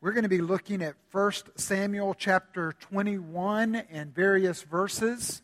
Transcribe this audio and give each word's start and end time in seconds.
We're 0.00 0.12
going 0.12 0.22
to 0.22 0.28
be 0.28 0.40
looking 0.40 0.80
at 0.80 0.94
1 1.10 1.32
Samuel 1.56 2.14
chapter 2.14 2.72
21 2.78 3.74
and 3.74 4.14
various 4.14 4.62
verses. 4.62 5.42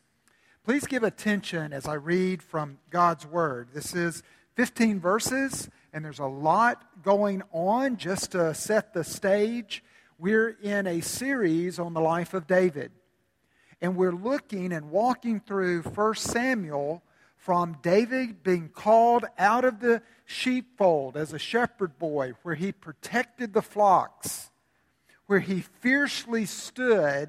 Please 0.64 0.86
give 0.86 1.02
attention 1.02 1.72
as 1.72 1.88
I 1.88 1.94
read 1.94 2.40
from 2.40 2.78
God's 2.88 3.26
Word. 3.26 3.70
This 3.74 3.96
is 3.96 4.22
15 4.54 5.00
verses, 5.00 5.68
and 5.92 6.04
there's 6.04 6.20
a 6.20 6.26
lot 6.26 7.02
going 7.02 7.42
on 7.50 7.96
just 7.96 8.30
to 8.30 8.54
set 8.54 8.94
the 8.94 9.02
stage. 9.02 9.82
We're 10.20 10.50
in 10.62 10.86
a 10.86 11.00
series 11.00 11.80
on 11.80 11.92
the 11.92 12.00
life 12.00 12.32
of 12.32 12.46
David, 12.46 12.92
and 13.80 13.96
we're 13.96 14.12
looking 14.14 14.72
and 14.72 14.92
walking 14.92 15.40
through 15.40 15.82
1 15.82 16.14
Samuel 16.14 17.02
from 17.44 17.76
David 17.82 18.42
being 18.42 18.70
called 18.70 19.26
out 19.36 19.66
of 19.66 19.80
the 19.80 20.00
sheepfold 20.24 21.14
as 21.14 21.34
a 21.34 21.38
shepherd 21.38 21.98
boy, 21.98 22.32
where 22.42 22.54
he 22.54 22.72
protected 22.72 23.52
the 23.52 23.60
flocks, 23.60 24.50
where 25.26 25.40
he 25.40 25.60
fiercely 25.60 26.46
stood 26.46 27.28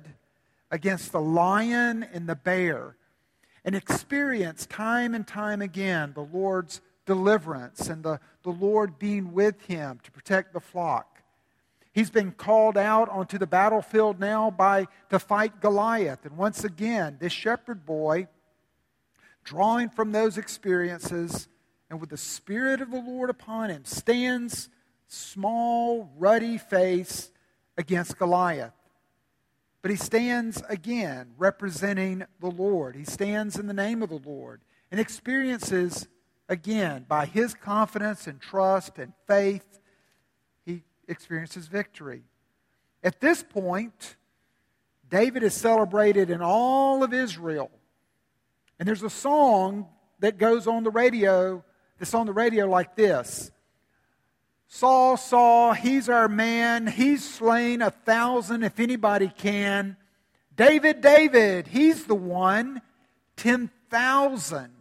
against 0.72 1.12
the 1.12 1.20
lion 1.20 2.02
and 2.02 2.30
the 2.30 2.36
bear, 2.36 2.96
and 3.66 3.76
experienced 3.76 4.70
time 4.70 5.14
and 5.14 5.28
time 5.28 5.62
again 5.62 6.14
the 6.16 6.22
Lord's 6.22 6.80
deliverance 7.06 7.90
and 7.90 8.02
the, 8.02 8.22
the 8.44 8.52
Lord 8.52 8.98
being 8.98 9.34
with 9.34 9.64
him 9.64 10.00
to 10.04 10.12
protect 10.12 10.54
the 10.54 10.62
flock. 10.62 11.24
He's 11.92 12.10
been 12.10 12.32
called 12.32 12.78
out 12.78 13.10
onto 13.10 13.38
the 13.38 13.48
battlefield 13.48 14.22
now 14.22 14.50
by 14.50 14.88
to 15.10 15.20
fight 15.20 15.60
Goliath. 15.60 16.26
And 16.26 16.38
once 16.38 16.64
again, 16.64 17.18
this 17.20 17.34
shepherd 17.34 17.86
boy, 17.86 18.30
drawing 19.46 19.90
from 19.90 20.12
those 20.12 20.38
experiences, 20.38 21.48
and 21.90 22.02
with 22.02 22.10
the 22.10 22.18
Spirit 22.18 22.82
of 22.82 22.92
the 22.92 23.00
Lord 23.00 23.30
upon 23.30 23.70
him, 23.70 23.86
stands 23.86 24.70
small, 25.08 26.12
ruddy 26.18 26.58
face 26.58 27.32
against 27.78 28.18
Goliath. 28.18 28.74
But 29.82 29.92
he 29.92 29.98
stands 29.98 30.62
again 30.68 31.34
representing 31.38 32.26
the 32.40 32.50
Lord. 32.50 32.96
He 32.96 33.06
stands 33.06 33.58
in 33.58 33.68
the 33.68 33.74
name 33.74 34.02
of 34.02 34.10
the 34.10 34.22
Lord 34.26 34.62
and 34.90 35.00
experiences 35.00 36.08
again 36.50 37.06
by 37.08 37.26
his 37.26 37.54
confidence 37.54 38.28
and 38.28 38.42
trust 38.42 38.98
and 38.98 39.14
faith, 39.28 39.80
he 40.66 40.82
experiences 41.08 41.68
victory. 41.68 42.24
At 43.04 43.22
this 43.22 43.44
point, 43.44 44.16
David 45.08 45.44
is 45.44 45.54
celebrated 45.54 46.32
in 46.32 46.42
all 46.42 47.04
of 47.04 47.14
Israel. 47.14 47.70
And 48.80 48.88
there's 48.88 49.04
a 49.04 49.10
song 49.10 49.88
that 50.20 50.38
goes 50.38 50.68
on 50.68 50.84
the 50.84 50.92
radio 50.92 51.64
that's 51.98 52.14
on 52.14 52.26
the 52.26 52.34
radio 52.34 52.68
like 52.68 52.96
this 52.96 53.52
Saul, 54.68 55.16
Saul, 55.16 55.74
he's 55.74 56.10
our 56.10 56.28
man. 56.28 56.88
He's 56.88 57.24
slain 57.24 57.82
a 57.82 57.92
thousand 57.92 58.64
if 58.64 58.80
anybody 58.80 59.32
can. 59.36 59.96
David, 60.56 61.02
David, 61.02 61.68
he's 61.68 62.06
the 62.06 62.16
one. 62.16 62.82
10,000. 63.38 64.72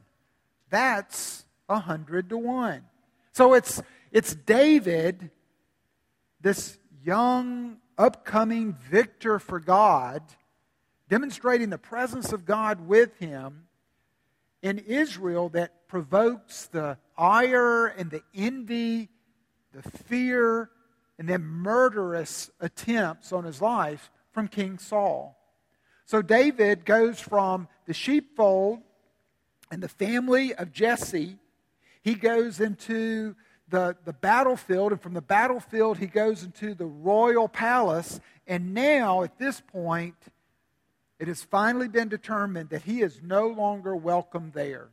That's 0.70 1.45
a 1.69 1.79
hundred 1.79 2.29
to 2.31 2.39
one. 2.39 2.83
So 3.33 3.55
it's, 3.55 3.83
it's 4.12 4.34
David, 4.34 5.31
this 6.41 6.79
young, 7.05 7.79
upcoming 7.98 8.75
victor 8.75 9.39
for 9.39 9.61
God, 9.61 10.23
demonstrating 11.08 11.70
the 11.70 11.79
presence 11.79 12.33
of 12.33 12.45
God 12.45 12.86
with 12.86 13.17
him 13.19 13.64
in 14.65 14.79
Israel 14.79 15.51
that 15.51 15.87
provokes 15.89 16.67
the 16.67 16.97
ire 17.19 17.87
and 17.87 18.11
the 18.11 18.23
envy, 18.34 19.11
the 19.73 19.83
fear, 19.83 20.70
and 21.19 21.29
then 21.29 21.45
murderous 21.45 22.51
attempts 22.61 23.31
on 23.31 23.45
his 23.45 23.61
life 23.61 24.11
from 24.33 24.48
King 24.48 24.79
Saul. 24.79 25.39
So 26.07 26.23
David 26.23 26.87
goes 26.87 27.20
from 27.20 27.69
the 27.87 27.92
sheepfold 27.92 28.81
and 29.70 29.83
the 29.83 29.89
family 29.89 30.55
of 30.55 30.73
Jesse, 30.73 31.36
he 32.01 32.14
goes 32.14 32.58
into 32.58 33.36
the, 33.69 33.96
the 34.05 34.13
battlefield, 34.14 34.92
and 34.92 35.01
from 35.01 35.13
the 35.13 35.23
battlefield, 35.23 35.98
he 35.98 36.07
goes 36.07 36.42
into 36.42 36.75
the 36.75 36.86
royal 36.86 37.48
palace. 37.48 38.20
And 38.46 38.73
now, 38.75 39.23
at 39.23 39.39
this 39.39 39.61
point, 39.61 40.14
it 41.19 41.29
has 41.29 41.42
finally 41.42 41.89
been 41.89 42.08
determined 42.08 42.70
that 42.70 42.83
he 42.83 43.02
is 43.02 43.20
no 43.23 43.47
longer 43.47 43.95
welcome 43.95 44.51
there. 44.55 44.89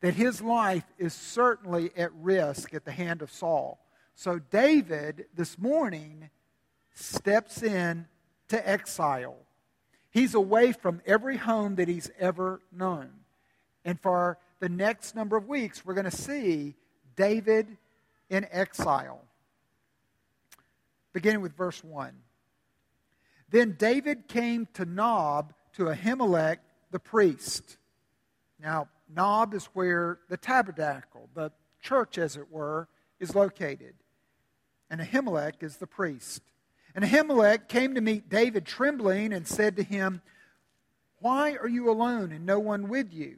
That 0.00 0.14
his 0.14 0.40
life 0.40 0.84
is 0.98 1.14
certainly 1.14 1.90
at 1.96 2.12
risk 2.14 2.74
at 2.74 2.84
the 2.84 2.92
hand 2.92 3.22
of 3.22 3.30
Saul. 3.30 3.78
So 4.14 4.38
David, 4.38 5.26
this 5.34 5.58
morning, 5.58 6.30
steps 6.94 7.62
in 7.62 8.06
to 8.48 8.68
exile. 8.68 9.36
He's 10.10 10.34
away 10.34 10.72
from 10.72 11.02
every 11.06 11.36
home 11.36 11.76
that 11.76 11.88
he's 11.88 12.10
ever 12.18 12.60
known. 12.70 13.10
And 13.84 14.00
for 14.00 14.38
the 14.60 14.68
next 14.68 15.14
number 15.14 15.36
of 15.36 15.48
weeks, 15.48 15.84
we're 15.84 15.94
going 15.94 16.04
to 16.04 16.10
see 16.10 16.74
David 17.16 17.76
in 18.30 18.46
exile. 18.50 19.22
Beginning 21.12 21.40
with 21.40 21.56
verse 21.56 21.82
1. 21.82 22.12
Then 23.54 23.76
David 23.78 24.26
came 24.26 24.66
to 24.74 24.84
Nob 24.84 25.54
to 25.74 25.84
Ahimelech 25.84 26.56
the 26.90 26.98
priest. 26.98 27.76
Now, 28.60 28.88
Nob 29.08 29.54
is 29.54 29.66
where 29.66 30.18
the 30.28 30.36
tabernacle, 30.36 31.28
the 31.36 31.52
church 31.80 32.18
as 32.18 32.36
it 32.36 32.50
were, 32.50 32.88
is 33.20 33.36
located. 33.36 33.94
And 34.90 35.00
Ahimelech 35.00 35.62
is 35.62 35.76
the 35.76 35.86
priest. 35.86 36.42
And 36.96 37.04
Ahimelech 37.04 37.68
came 37.68 37.94
to 37.94 38.00
meet 38.00 38.28
David 38.28 38.66
trembling 38.66 39.32
and 39.32 39.46
said 39.46 39.76
to 39.76 39.84
him, 39.84 40.20
Why 41.20 41.54
are 41.54 41.68
you 41.68 41.88
alone 41.88 42.32
and 42.32 42.44
no 42.44 42.58
one 42.58 42.88
with 42.88 43.12
you? 43.12 43.36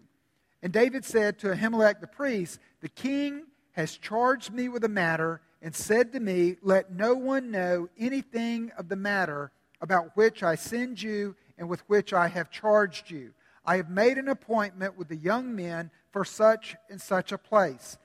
And 0.63 0.73
David 0.73 1.05
said 1.05 1.39
to 1.41 1.49
Ahimelech 1.49 2.01
the 2.01 2.07
priest, 2.07 2.59
The 2.81 2.89
king 2.89 3.43
has 3.73 3.99
charged 3.99 4.51
me 4.51 4.71
with 4.71 4.83
a 4.83 4.89
matter 4.89 5.43
and 5.61 5.75
said 5.75 6.15
to 6.15 6.21
me, 6.21 6.57
Let 6.63 6.91
no 6.91 7.13
one 7.13 7.51
know 7.51 7.91
anything 7.99 8.73
of 8.79 8.89
the 8.89 8.97
matter 8.97 9.53
about 9.87 10.17
which 10.17 10.43
I 10.43 10.57
send 10.57 11.01
you 11.01 11.37
and 11.57 11.69
with 11.69 11.89
which 11.89 12.13
I 12.13 12.27
have 12.27 12.51
charged 12.51 13.09
you. 13.09 13.33
I 13.65 13.77
have 13.77 13.89
made 13.89 14.19
an 14.19 14.27
appointment 14.27 14.99
with 14.99 15.07
the 15.07 15.17
young 15.17 15.55
men 15.55 15.93
for 16.11 16.25
such 16.25 16.75
and 16.91 17.01
such 17.01 17.31
a 17.31 17.39
place. 17.39 17.97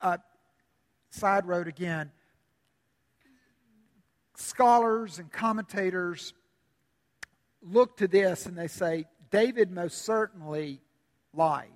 Uh, 0.00 0.18
side 1.10 1.46
road 1.46 1.66
again. 1.66 2.12
Scholars 4.36 5.18
and 5.18 5.32
commentators 5.32 6.32
look 7.60 7.96
to 7.96 8.06
this 8.06 8.46
and 8.46 8.56
they 8.56 8.68
say 8.68 9.06
David 9.32 9.72
most 9.72 10.02
certainly 10.02 10.80
lied. 11.34 11.70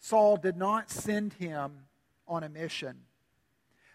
Saul 0.00 0.36
did 0.38 0.56
not 0.56 0.90
send 0.90 1.34
him 1.34 1.70
on 2.26 2.42
a 2.42 2.48
mission. 2.48 2.96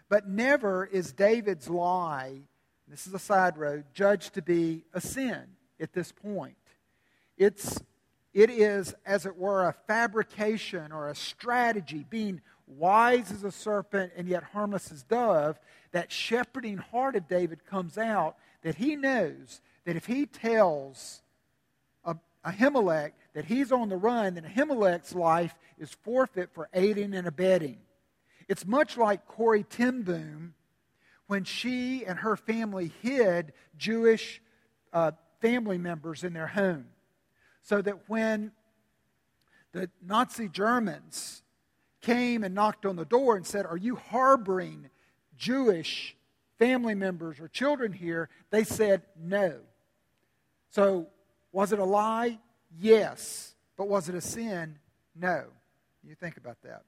But 0.08 0.26
never 0.26 0.86
is 0.86 1.12
David's 1.12 1.68
lie 1.68 2.40
this 2.88 3.06
is 3.06 3.14
a 3.14 3.18
side 3.18 3.56
road, 3.58 3.84
judged 3.92 4.34
to 4.34 4.42
be 4.42 4.84
a 4.92 5.00
sin 5.00 5.42
at 5.80 5.92
this 5.92 6.12
point. 6.12 6.56
It's, 7.36 7.80
it 8.32 8.50
is, 8.50 8.94
as 9.04 9.26
it 9.26 9.36
were, 9.36 9.68
a 9.68 9.74
fabrication 9.86 10.92
or 10.92 11.08
a 11.08 11.14
strategy, 11.14 12.04
being 12.08 12.40
wise 12.66 13.30
as 13.30 13.44
a 13.44 13.52
serpent 13.52 14.12
and 14.16 14.28
yet 14.28 14.42
harmless 14.42 14.90
as 14.92 15.02
dove. 15.02 15.58
That 15.92 16.12
shepherding 16.12 16.78
heart 16.78 17.16
of 17.16 17.28
David 17.28 17.64
comes 17.66 17.98
out 17.98 18.36
that 18.62 18.76
he 18.76 18.96
knows 18.96 19.60
that 19.84 19.96
if 19.96 20.06
he 20.06 20.26
tells 20.26 21.22
Ahimelech 22.46 23.10
that 23.34 23.44
he's 23.46 23.72
on 23.72 23.88
the 23.88 23.96
run, 23.96 24.34
then 24.34 24.44
Ahimelech's 24.44 25.14
life 25.14 25.54
is 25.78 25.90
forfeit 25.92 26.50
for 26.52 26.68
aiding 26.72 27.12
and 27.14 27.26
abetting. 27.26 27.78
It's 28.48 28.64
much 28.64 28.96
like 28.96 29.26
Corrie 29.26 29.64
ten 29.64 30.02
Boom 30.02 30.54
when 31.26 31.44
she 31.44 32.04
and 32.04 32.18
her 32.18 32.36
family 32.36 32.92
hid 33.02 33.52
Jewish 33.76 34.40
uh, 34.92 35.12
family 35.40 35.78
members 35.78 36.24
in 36.24 36.32
their 36.32 36.46
home. 36.46 36.86
So 37.62 37.82
that 37.82 38.08
when 38.08 38.52
the 39.72 39.90
Nazi 40.00 40.48
Germans 40.48 41.42
came 42.00 42.44
and 42.44 42.54
knocked 42.54 42.86
on 42.86 42.96
the 42.96 43.04
door 43.04 43.36
and 43.36 43.46
said, 43.46 43.66
Are 43.66 43.76
you 43.76 43.96
harboring 43.96 44.88
Jewish 45.36 46.16
family 46.58 46.94
members 46.94 47.40
or 47.40 47.48
children 47.48 47.92
here? 47.92 48.28
They 48.50 48.64
said, 48.64 49.02
No. 49.20 49.58
So, 50.70 51.08
was 51.52 51.72
it 51.72 51.78
a 51.78 51.84
lie? 51.84 52.38
Yes. 52.78 53.54
But 53.76 53.88
was 53.88 54.08
it 54.08 54.14
a 54.14 54.20
sin? 54.20 54.78
No. 55.14 55.44
You 56.04 56.14
think 56.14 56.36
about 56.36 56.58
that. 56.62 56.82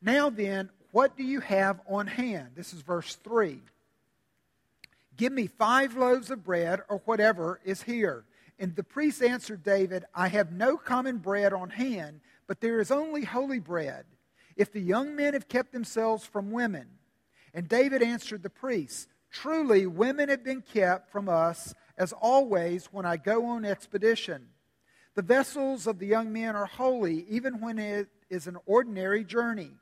Now 0.00 0.30
then, 0.30 0.70
what 0.96 1.14
do 1.14 1.22
you 1.22 1.40
have 1.40 1.78
on 1.90 2.06
hand? 2.06 2.52
This 2.54 2.72
is 2.72 2.80
verse 2.80 3.16
3. 3.16 3.60
Give 5.18 5.30
me 5.30 5.46
five 5.46 5.94
loaves 5.94 6.30
of 6.30 6.42
bread 6.42 6.80
or 6.88 7.02
whatever 7.04 7.60
is 7.66 7.82
here. 7.82 8.24
And 8.58 8.74
the 8.74 8.82
priest 8.82 9.22
answered 9.22 9.62
David, 9.62 10.06
I 10.14 10.28
have 10.28 10.52
no 10.52 10.78
common 10.78 11.18
bread 11.18 11.52
on 11.52 11.68
hand, 11.68 12.22
but 12.46 12.62
there 12.62 12.80
is 12.80 12.90
only 12.90 13.24
holy 13.24 13.58
bread. 13.58 14.06
if 14.56 14.72
the 14.72 14.80
young 14.80 15.14
men 15.14 15.34
have 15.34 15.48
kept 15.48 15.70
themselves 15.70 16.24
from 16.24 16.50
women. 16.50 16.88
And 17.52 17.68
David 17.68 18.02
answered 18.02 18.42
the 18.42 18.48
priest, 18.48 19.10
Truly, 19.30 19.86
women 19.86 20.30
have 20.30 20.42
been 20.42 20.62
kept 20.62 21.12
from 21.12 21.28
us, 21.28 21.74
as 21.98 22.14
always 22.14 22.86
when 22.86 23.04
I 23.04 23.18
go 23.18 23.44
on 23.44 23.66
expedition. 23.66 24.48
The 25.14 25.20
vessels 25.20 25.86
of 25.86 25.98
the 25.98 26.06
young 26.06 26.32
men 26.32 26.56
are 26.56 26.64
holy, 26.64 27.26
even 27.28 27.60
when 27.60 27.78
it 27.78 28.08
is 28.30 28.46
an 28.46 28.56
ordinary 28.64 29.24
journey. 29.24 29.72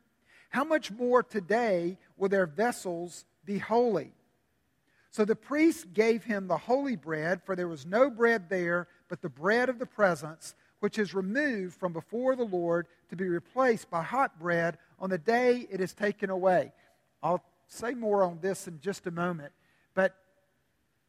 How 0.55 0.63
much 0.63 0.93
more 0.93 1.25
today 1.25 1.99
will 2.17 2.29
their 2.29 2.47
vessels 2.47 3.25
be 3.45 3.59
holy? 3.59 4.13
So 5.11 5.25
the 5.25 5.35
priest 5.35 5.93
gave 5.93 6.23
him 6.23 6.47
the 6.47 6.57
holy 6.57 6.95
bread, 6.95 7.43
for 7.43 7.57
there 7.57 7.67
was 7.67 7.85
no 7.85 8.09
bread 8.09 8.49
there 8.49 8.87
but 9.09 9.21
the 9.21 9.29
bread 9.29 9.69
of 9.69 9.81
the 9.81 9.87
presence, 9.87 10.55
which 10.79 10.97
is 10.97 11.13
removed 11.13 11.75
from 11.75 11.93
before 11.93 12.37
the 12.37 12.45
Lord 12.45 12.87
to 13.11 13.17
be 13.17 13.27
replaced 13.27 13.91
by 13.91 14.05
hot 14.05 14.39
bread 14.39 14.79
on 15.01 15.11
the 15.11 15.19
day 15.19 15.67
it 15.73 15.81
is 15.81 15.93
taken 15.93 16.31
away. 16.31 16.73
I'll 17.21 17.43
say 17.67 17.95
more 17.95 18.23
on 18.23 18.39
this 18.41 18.69
in 18.69 18.79
just 18.81 19.09
a 19.09 19.11
moment. 19.11 19.53
But 19.93 20.15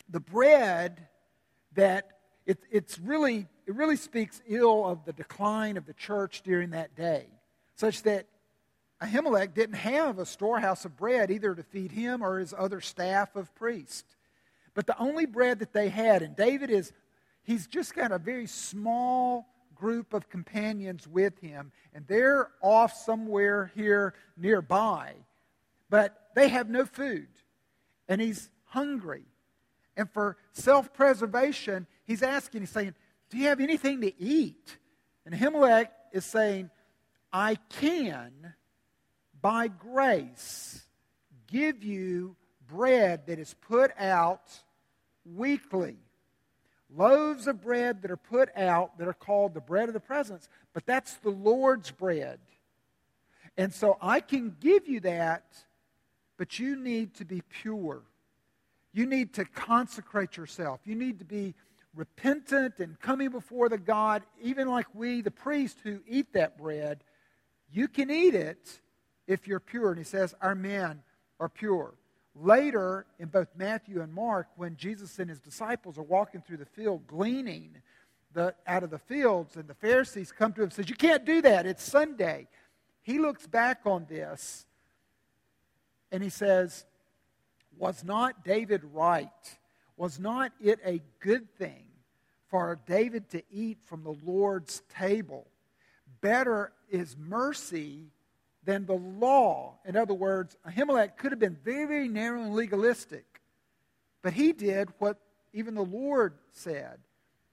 the 0.09 0.21
bread 0.21 1.07
that 1.75 2.18
it, 2.48 2.57
it's 2.71 2.98
really, 2.98 3.45
it 3.68 3.75
really 3.75 3.98
speaks 3.98 4.41
ill 4.48 4.88
of 4.88 5.06
the 5.06 5.13
decline 5.13 5.77
of 5.77 5.86
the 5.86 5.94
church 5.94 6.41
during 6.41 6.71
that 6.71 6.95
day, 6.95 7.27
such 7.75 8.01
that 8.03 8.25
Ahimelech 9.01 9.53
didn't 9.53 9.75
have 9.75 10.19
a 10.19 10.25
storehouse 10.25 10.86
of 10.86 10.95
bread 10.95 11.30
either 11.30 11.53
to 11.53 11.63
feed 11.63 11.92
him 11.92 12.24
or 12.24 12.39
his 12.39 12.53
other 12.57 12.80
staff 12.80 13.36
of 13.36 13.53
priests. 13.56 14.15
But 14.74 14.88
the 14.88 14.97
only 14.97 15.25
bread 15.25 15.59
that 15.59 15.74
they 15.74 15.89
had, 15.89 16.21
and 16.21 16.36
David 16.36 16.69
is, 16.69 16.94
he's 17.44 17.68
just 17.68 17.94
got 17.94 18.12
a 18.12 18.18
very 18.18 18.47
small 18.47 19.47
group 19.75 20.13
of 20.13 20.30
companions 20.30 21.07
with 21.07 21.38
him, 21.39 21.71
and 21.94 22.07
they're 22.07 22.50
off 22.62 22.94
somewhere 22.94 23.71
here 23.75 24.13
nearby, 24.38 25.13
but 25.89 26.30
they 26.36 26.48
have 26.48 26.69
no 26.69 26.86
food, 26.86 27.27
and 28.07 28.21
he's 28.21 28.50
hungry. 28.65 29.24
And 29.98 30.09
for 30.09 30.38
self 30.53 30.94
preservation, 30.94 31.88
he's 32.06 32.24
asking, 32.24 32.62
he's 32.62 32.69
saying, 32.69 32.95
Do 33.30 33.38
you 33.38 33.48
have 33.48 33.59
anything 33.59 34.01
to 34.01 34.21
eat? 34.21 34.77
And 35.25 35.33
Ahimelech 35.33 35.88
is 36.12 36.25
saying, 36.25 36.69
I 37.31 37.56
can 37.69 38.53
by 39.45 39.68
grace 39.68 40.83
give 41.45 41.83
you 41.83 42.36
bread 42.68 43.27
that 43.27 43.38
is 43.38 43.53
put 43.68 43.92
out 43.95 44.42
weekly. 45.24 45.97
Loaves 46.89 47.45
of 47.45 47.62
bread 47.62 48.01
that 48.01 48.09
are 48.09 48.18
put 48.18 48.50
out 48.57 48.97
that 48.97 49.07
are 49.07 49.13
called 49.13 49.53
the 49.53 49.62
bread 49.62 49.88
of 49.88 49.94
the 49.94 50.00
presence, 50.00 50.50
but 50.74 50.83
that's 50.88 51.13
the 51.18 51.30
Lord's 51.30 51.92
bread. 51.92 52.39
And 53.56 53.71
so 53.71 54.00
I 54.01 54.19
can 54.19 54.56
give 54.59 54.88
you 54.88 55.00
that, 55.01 55.44
but 56.39 56.57
you 56.57 56.75
need 56.75 57.13
to 57.18 57.24
be 57.24 57.44
pure. 57.48 58.01
You 58.94 59.06
need 59.06 59.36
to 59.36 59.45
consecrate 59.45 60.38
yourself. 60.38 60.80
You 60.86 60.95
need 60.95 61.19
to 61.19 61.25
be 61.25 61.53
repentant 61.94 62.80
and 62.80 63.00
coming 63.00 63.30
before 63.30 63.69
the 63.69 63.77
God, 63.77 64.24
even 64.41 64.68
like 64.68 64.88
we, 64.95 65.21
the 65.21 65.30
priests 65.30 65.80
who 65.83 66.00
eat 66.07 66.33
that 66.33 66.57
bread. 66.57 67.03
You 67.71 67.88
can 67.88 68.09
eat 68.09 68.33
it, 68.33 68.80
if 69.27 69.48
you're 69.48 69.60
pure. 69.60 69.89
And 69.89 69.98
he 69.98 70.04
says, 70.04 70.33
Our 70.42 70.56
men 70.56 71.01
are 71.39 71.50
pure. 71.50 71.94
Later, 72.36 73.06
in 73.18 73.30
both 73.30 73.48
Matthew 73.56 74.01
and 74.01 74.13
Mark, 74.13 74.48
when 74.57 74.75
Jesus 74.75 75.19
and 75.19 75.30
his 75.30 75.39
disciples 75.39 75.98
are 75.98 76.04
walking 76.04 76.42
through 76.42 76.57
the 76.57 76.66
field 76.66 77.07
gleaning 77.07 77.77
the, 78.33 78.54
out 78.68 78.83
of 78.83 78.89
the 78.89 79.00
fields, 79.00 79.56
and 79.56 79.68
the 79.68 79.74
Pharisees 79.74 80.33
come 80.33 80.51
to 80.54 80.62
him 80.62 80.66
and 80.66 80.74
says, 80.74 80.89
You 80.89 80.95
can't 80.95 81.25
do 81.25 81.42
that. 81.42 81.66
It's 81.66 81.83
Sunday. 81.83 82.48
He 83.01 83.19
looks 83.19 83.48
back 83.48 83.81
on 83.86 84.06
this 84.10 84.66
and 86.12 86.22
he 86.24 86.30
says, 86.30 86.86
Was 87.77 88.04
not 88.04 88.44
David 88.44 88.81
right? 88.94 89.30
Was 89.95 90.19
not 90.19 90.51
it 90.60 90.80
a 90.83 91.01
good 91.19 91.50
thing 91.57 91.86
for 92.48 92.77
David 92.86 93.30
to 93.30 93.44
eat 93.50 93.77
from 93.86 94.04
the 94.04 94.16
Lord's 94.25 94.81
table? 94.98 95.48
Better 96.19 96.74
is 96.89 97.16
mercy 97.18 98.12
than 98.65 98.85
the 98.85 98.94
law. 98.94 99.75
In 99.85 99.95
other 99.95 100.13
words, 100.13 100.57
Ahimelech 100.67 101.17
could 101.17 101.31
have 101.31 101.39
been 101.39 101.57
very, 101.63 101.85
very 101.85 102.07
narrow 102.07 102.41
and 102.41 102.53
legalistic, 102.53 103.41
but 104.21 104.33
he 104.33 104.51
did 104.51 104.89
what 105.00 105.19
even 105.53 105.75
the 105.75 105.83
Lord 105.83 106.33
said. 106.51 107.00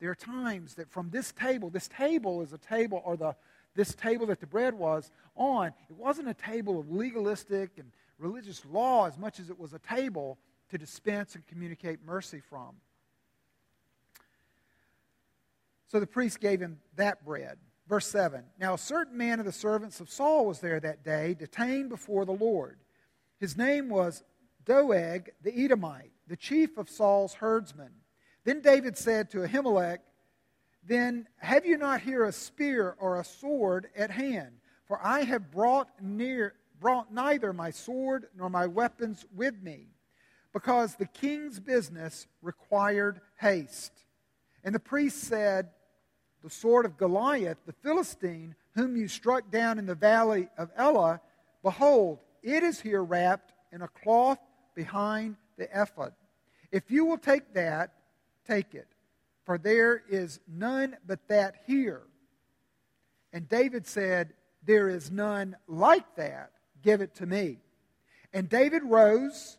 There 0.00 0.10
are 0.10 0.16
times 0.16 0.74
that 0.74 0.90
from 0.90 1.10
this 1.10 1.32
table, 1.32 1.70
this 1.70 1.86
table 1.86 2.42
is 2.42 2.52
a 2.52 2.58
table, 2.58 3.00
or 3.04 3.16
the 3.16 3.36
this 3.74 3.94
table 3.94 4.26
that 4.26 4.40
the 4.40 4.46
bread 4.46 4.74
was 4.74 5.10
on, 5.34 5.68
it 5.68 5.96
wasn't 5.96 6.28
a 6.28 6.34
table 6.34 6.78
of 6.78 6.90
legalistic 6.90 7.78
and 7.78 7.90
religious 8.18 8.64
law 8.66 9.06
as 9.06 9.16
much 9.18 9.40
as 9.40 9.50
it 9.50 9.58
was 9.58 9.72
a 9.72 9.78
table 9.78 10.38
to 10.70 10.78
dispense 10.78 11.34
and 11.34 11.46
communicate 11.46 12.04
mercy 12.04 12.40
from. 12.40 12.70
So 15.88 16.00
the 16.00 16.06
priest 16.06 16.40
gave 16.40 16.60
him 16.60 16.80
that 16.96 17.24
bread. 17.24 17.58
Verse 17.88 18.06
7 18.06 18.44
Now 18.58 18.74
a 18.74 18.78
certain 18.78 19.16
man 19.16 19.40
of 19.40 19.46
the 19.46 19.52
servants 19.52 20.00
of 20.00 20.10
Saul 20.10 20.46
was 20.46 20.60
there 20.60 20.80
that 20.80 21.04
day, 21.04 21.34
detained 21.34 21.88
before 21.88 22.24
the 22.24 22.32
Lord. 22.32 22.78
His 23.38 23.56
name 23.56 23.88
was 23.88 24.22
Doeg 24.64 25.30
the 25.42 25.64
Edomite, 25.64 26.12
the 26.28 26.36
chief 26.36 26.78
of 26.78 26.88
Saul's 26.88 27.34
herdsmen. 27.34 27.90
Then 28.44 28.60
David 28.60 28.96
said 28.96 29.30
to 29.30 29.38
Ahimelech, 29.38 29.98
Then 30.84 31.26
have 31.36 31.66
you 31.66 31.76
not 31.76 32.00
here 32.00 32.24
a 32.24 32.32
spear 32.32 32.96
or 32.98 33.18
a 33.18 33.24
sword 33.24 33.88
at 33.96 34.10
hand? 34.10 34.56
For 34.86 34.98
I 35.02 35.22
have 35.22 35.50
brought 35.50 35.88
near 36.00 36.54
brought 36.82 37.14
neither 37.14 37.52
my 37.52 37.70
sword 37.70 38.26
nor 38.36 38.50
my 38.50 38.66
weapons 38.66 39.24
with 39.34 39.62
me, 39.62 39.86
because 40.52 40.96
the 40.96 41.06
king's 41.06 41.60
business 41.60 42.26
required 42.42 43.20
haste. 43.38 43.92
And 44.64 44.74
the 44.74 44.80
priest 44.80 45.20
said, 45.20 45.70
the 46.42 46.50
sword 46.50 46.84
of 46.84 46.96
Goliath, 46.96 47.58
the 47.66 47.72
Philistine, 47.72 48.54
whom 48.74 48.96
you 48.96 49.08
struck 49.08 49.50
down 49.50 49.78
in 49.78 49.86
the 49.86 49.94
valley 49.94 50.48
of 50.58 50.70
Elah, 50.76 51.20
behold, 51.62 52.18
it 52.42 52.62
is 52.62 52.80
here 52.80 53.02
wrapped 53.02 53.52
in 53.72 53.82
a 53.82 53.88
cloth 53.88 54.38
behind 54.74 55.36
the 55.56 55.68
ephod. 55.74 56.12
If 56.70 56.90
you 56.90 57.04
will 57.04 57.18
take 57.18 57.54
that, 57.54 57.92
take 58.46 58.74
it, 58.74 58.88
for 59.44 59.58
there 59.58 60.02
is 60.08 60.40
none 60.48 60.96
but 61.06 61.20
that 61.28 61.56
here. 61.66 62.02
And 63.32 63.48
David 63.48 63.86
said, 63.86 64.34
There 64.64 64.88
is 64.88 65.10
none 65.10 65.56
like 65.66 66.16
that. 66.16 66.50
Give 66.82 67.00
it 67.00 67.14
to 67.16 67.26
me. 67.26 67.58
And 68.32 68.48
David 68.48 68.82
rose, 68.84 69.58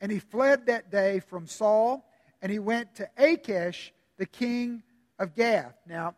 and 0.00 0.12
he 0.12 0.18
fled 0.18 0.66
that 0.66 0.90
day 0.90 1.20
from 1.20 1.46
Saul, 1.46 2.06
and 2.42 2.52
he 2.52 2.58
went 2.58 2.94
to 2.96 3.08
Achish, 3.16 3.92
the 4.18 4.26
king 4.26 4.82
of 5.18 5.34
Gath. 5.34 5.74
Now, 5.86 6.14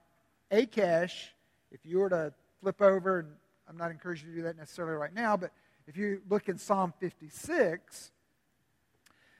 Achish, 0.52 1.34
if 1.70 1.80
you 1.84 1.98
were 1.98 2.10
to 2.10 2.32
flip 2.60 2.80
over, 2.82 3.20
and 3.20 3.28
I'm 3.68 3.76
not 3.78 3.90
encouraging 3.90 4.28
you 4.28 4.34
to 4.34 4.40
do 4.40 4.44
that 4.44 4.58
necessarily 4.58 4.94
right 4.94 5.14
now, 5.14 5.36
but 5.36 5.50
if 5.86 5.96
you 5.96 6.20
look 6.28 6.48
in 6.48 6.58
Psalm 6.58 6.92
56, 7.00 8.12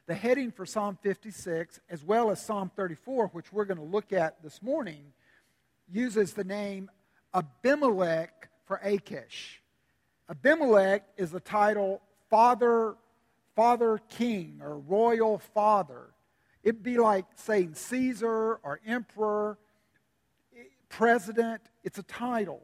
the 0.07 0.15
heading 0.15 0.51
for 0.51 0.67
Psalm 0.67 0.99
56, 1.03 1.81
as 1.91 2.03
well 2.03 2.31
as 2.31 2.45
Psalm 2.45 2.71
34, 2.75 3.29
which 3.29 3.53
we're 3.53 3.67
going 3.67 3.79
to 3.79 3.85
look 3.85 4.13
at 4.13 4.43
this 4.43 4.63
morning, 4.63 5.13
uses 5.89 6.33
the 6.33 6.45
name 6.45 6.91
Abimelech 7.35 8.49
for 8.65 8.79
Achish. 8.83 9.63
Abimelech 10.31 11.05
is 11.17 11.31
the 11.31 11.41
title 11.41 12.01
Father, 12.31 12.97
Father 13.55 14.01
King 14.09 14.61
or 14.63 14.79
Royal 14.79 15.39
Father. 15.39 16.07
It'd 16.63 16.83
be 16.83 16.97
like 16.97 17.27
saying 17.35 17.75
Caesar 17.75 18.55
or 18.63 18.81
Emperor, 18.87 19.59
President. 20.93 21.63
It's 21.85 21.99
a 21.99 22.03
title. 22.05 22.61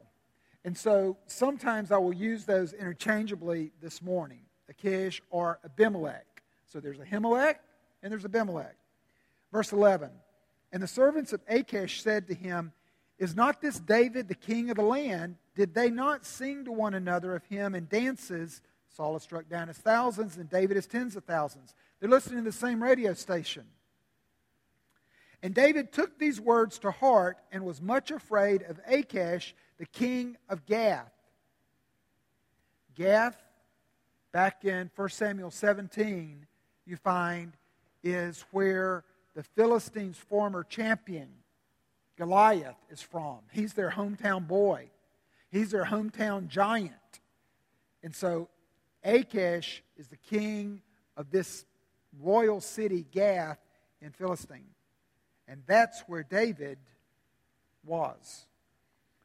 And 0.63 0.77
so 0.77 1.17
sometimes 1.25 1.91
I 1.91 1.97
will 1.97 2.13
use 2.13 2.45
those 2.45 2.73
interchangeably 2.73 3.71
this 3.81 4.01
morning, 4.01 4.41
Achish 4.69 5.21
or 5.31 5.59
Abimelech. 5.65 6.43
So 6.71 6.79
there's 6.79 6.99
Ahimelech 6.99 7.55
and 8.03 8.11
there's 8.11 8.25
Abimelech. 8.25 8.75
Verse 9.51 9.73
11 9.73 10.11
And 10.71 10.83
the 10.83 10.87
servants 10.87 11.33
of 11.33 11.41
Achish 11.47 12.03
said 12.03 12.27
to 12.27 12.35
him, 12.35 12.71
Is 13.17 13.35
not 13.35 13.61
this 13.61 13.79
David 13.79 14.27
the 14.27 14.35
king 14.35 14.69
of 14.69 14.77
the 14.77 14.83
land? 14.83 15.35
Did 15.55 15.73
they 15.73 15.89
not 15.89 16.23
sing 16.23 16.65
to 16.65 16.71
one 16.71 16.93
another 16.93 17.35
of 17.35 17.43
him 17.45 17.73
in 17.73 17.87
dances? 17.89 18.61
Saul 18.89 19.13
has 19.13 19.23
struck 19.23 19.49
down 19.49 19.69
his 19.69 19.77
thousands, 19.77 20.37
and 20.37 20.49
David 20.49 20.75
his 20.75 20.87
tens 20.87 21.15
of 21.15 21.23
thousands. 21.23 21.73
They're 21.99 22.09
listening 22.09 22.43
to 22.43 22.51
the 22.51 22.55
same 22.55 22.81
radio 22.81 23.13
station. 23.13 23.65
And 25.41 25.53
David 25.53 25.91
took 25.91 26.19
these 26.19 26.39
words 26.39 26.79
to 26.79 26.91
heart 26.91 27.37
and 27.51 27.63
was 27.63 27.81
much 27.81 28.11
afraid 28.11 28.63
of 28.63 28.79
Achish, 28.87 29.55
the 29.77 29.85
king 29.85 30.37
of 30.49 30.65
Gath. 30.65 31.11
Gath, 32.95 33.41
back 34.33 34.65
in 34.65 34.91
1 34.95 35.09
Samuel 35.09 35.51
17, 35.51 36.45
you 36.85 36.97
find 36.97 37.53
is 38.03 38.45
where 38.51 39.05
the 39.35 39.43
Philistines' 39.43 40.17
former 40.17 40.63
champion, 40.63 41.29
Goliath, 42.17 42.75
is 42.89 43.01
from. 43.01 43.39
He's 43.51 43.73
their 43.73 43.91
hometown 43.91 44.47
boy, 44.47 44.89
he's 45.49 45.71
their 45.71 45.85
hometown 45.85 46.47
giant. 46.49 46.93
And 48.03 48.13
so 48.13 48.49
Achish 49.03 49.83
is 49.97 50.07
the 50.07 50.17
king 50.17 50.81
of 51.15 51.31
this 51.31 51.65
royal 52.19 52.59
city, 52.59 53.05
Gath, 53.11 53.59
in 54.01 54.11
Philistine. 54.11 54.67
And 55.49 55.63
that's 55.65 56.01
where 56.01 56.23
David 56.23 56.77
was. 57.83 58.45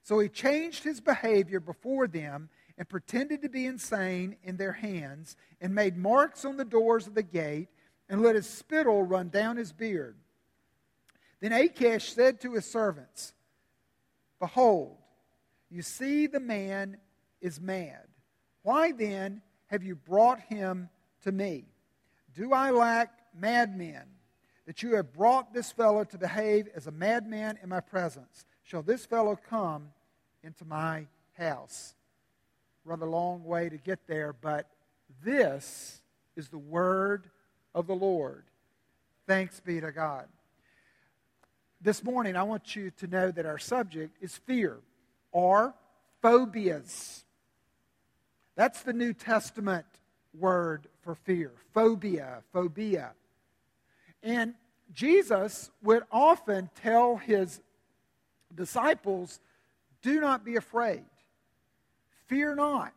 So 0.03 0.19
he 0.19 0.29
changed 0.29 0.83
his 0.83 1.01
behavior 1.01 1.61
before 1.61 2.07
them 2.07 2.49
and 2.79 2.89
pretended 2.89 3.43
to 3.43 3.49
be 3.49 3.67
insane 3.67 4.37
in 4.43 4.57
their 4.57 4.73
hands 4.73 5.37
and 5.61 5.75
made 5.75 5.97
marks 5.97 6.45
on 6.45 6.57
the 6.57 6.65
doors 6.65 7.07
of 7.07 7.15
the 7.15 7.23
gate 7.23 7.69
and 8.09 8.23
let 8.23 8.35
his 8.35 8.49
spittle 8.49 9.03
run 9.03 9.29
down 9.29 9.57
his 9.57 9.73
beard. 9.73 10.17
Then 11.41 11.53
Achish 11.53 12.13
said 12.13 12.41
to 12.41 12.55
his 12.55 12.65
servants, 12.65 13.35
Behold, 14.41 14.97
you 15.71 15.83
see 15.83 16.27
the 16.27 16.41
man 16.41 16.97
is 17.41 17.61
mad. 17.61 18.07
Why 18.63 18.93
then 18.93 19.43
have 19.67 19.83
you 19.83 19.95
brought 19.95 20.41
him 20.41 20.89
to 21.23 21.33
me? 21.33 21.65
Do 22.35 22.53
I 22.53 22.71
lack 22.71 23.13
madmen 23.39 24.05
that 24.67 24.83
you 24.83 24.97
have 24.97 25.13
brought 25.13 25.53
this 25.53 25.71
fellow 25.73 26.05
to 26.05 26.19
behave 26.19 26.69
as 26.75 26.87
a 26.87 26.91
madman 26.91 27.59
in 27.63 27.69
my 27.69 27.81
presence? 27.81 28.45
Shall 28.63 28.83
this 28.83 29.05
fellow 29.05 29.39
come 29.49 29.91
into 30.43 30.65
my 30.65 31.07
house? 31.37 31.95
Run 32.85 33.01
Rather 33.01 33.11
long 33.11 33.45
way 33.45 33.69
to 33.69 33.77
get 33.77 34.07
there, 34.07 34.33
but 34.33 34.69
this 35.23 36.03
is 36.37 36.49
the 36.49 36.59
word 36.59 37.31
of 37.75 37.87
the 37.87 37.95
Lord. 37.95 38.45
Thanks 39.27 39.61
be 39.61 39.81
to 39.81 39.93
God. 39.93 40.27
This 41.81 42.03
morning, 42.03 42.37
I 42.37 42.43
want 42.43 42.75
you 42.77 42.91
to 42.99 43.07
know 43.07 43.31
that 43.31 43.47
our 43.47 43.59
subject 43.59 44.17
is 44.23 44.37
fear 44.37 44.79
or 45.33 45.75
phobias. 46.23 47.25
That's 48.57 48.83
the 48.83 48.93
New 48.93 49.13
Testament 49.13 49.85
word 50.39 50.87
for 51.03 51.15
fear 51.15 51.53
phobia, 51.73 52.43
phobia. 52.53 53.13
And 54.25 54.55
Jesus 54.93 55.71
would 55.83 56.03
often 56.11 56.71
tell 56.83 57.17
his 57.17 57.61
disciples, 58.55 59.39
Do 60.03 60.21
not 60.21 60.45
be 60.45 60.57
afraid, 60.57 61.05
fear 62.27 62.55
not. 62.55 62.95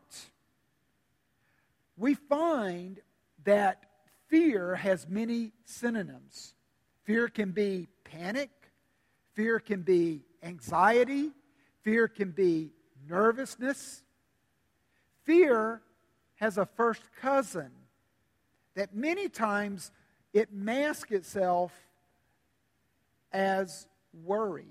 We 1.98 2.14
find 2.14 3.00
that 3.44 3.84
fear 4.28 4.74
has 4.76 5.06
many 5.08 5.52
synonyms. 5.64 6.54
Fear 7.04 7.28
can 7.28 7.50
be 7.50 7.88
panic, 8.04 8.50
fear 9.34 9.58
can 9.58 9.82
be 9.82 10.22
anxiety, 10.42 11.32
fear 11.82 12.08
can 12.08 12.30
be 12.30 12.70
nervousness. 13.08 14.02
Fear 15.24 15.82
has 16.36 16.56
a 16.56 16.66
first 16.66 17.02
cousin 17.20 17.70
that 18.74 18.94
many 18.94 19.28
times 19.28 19.90
it 20.32 20.52
masks 20.52 21.10
itself 21.10 21.72
as 23.32 23.86
worry. 24.24 24.68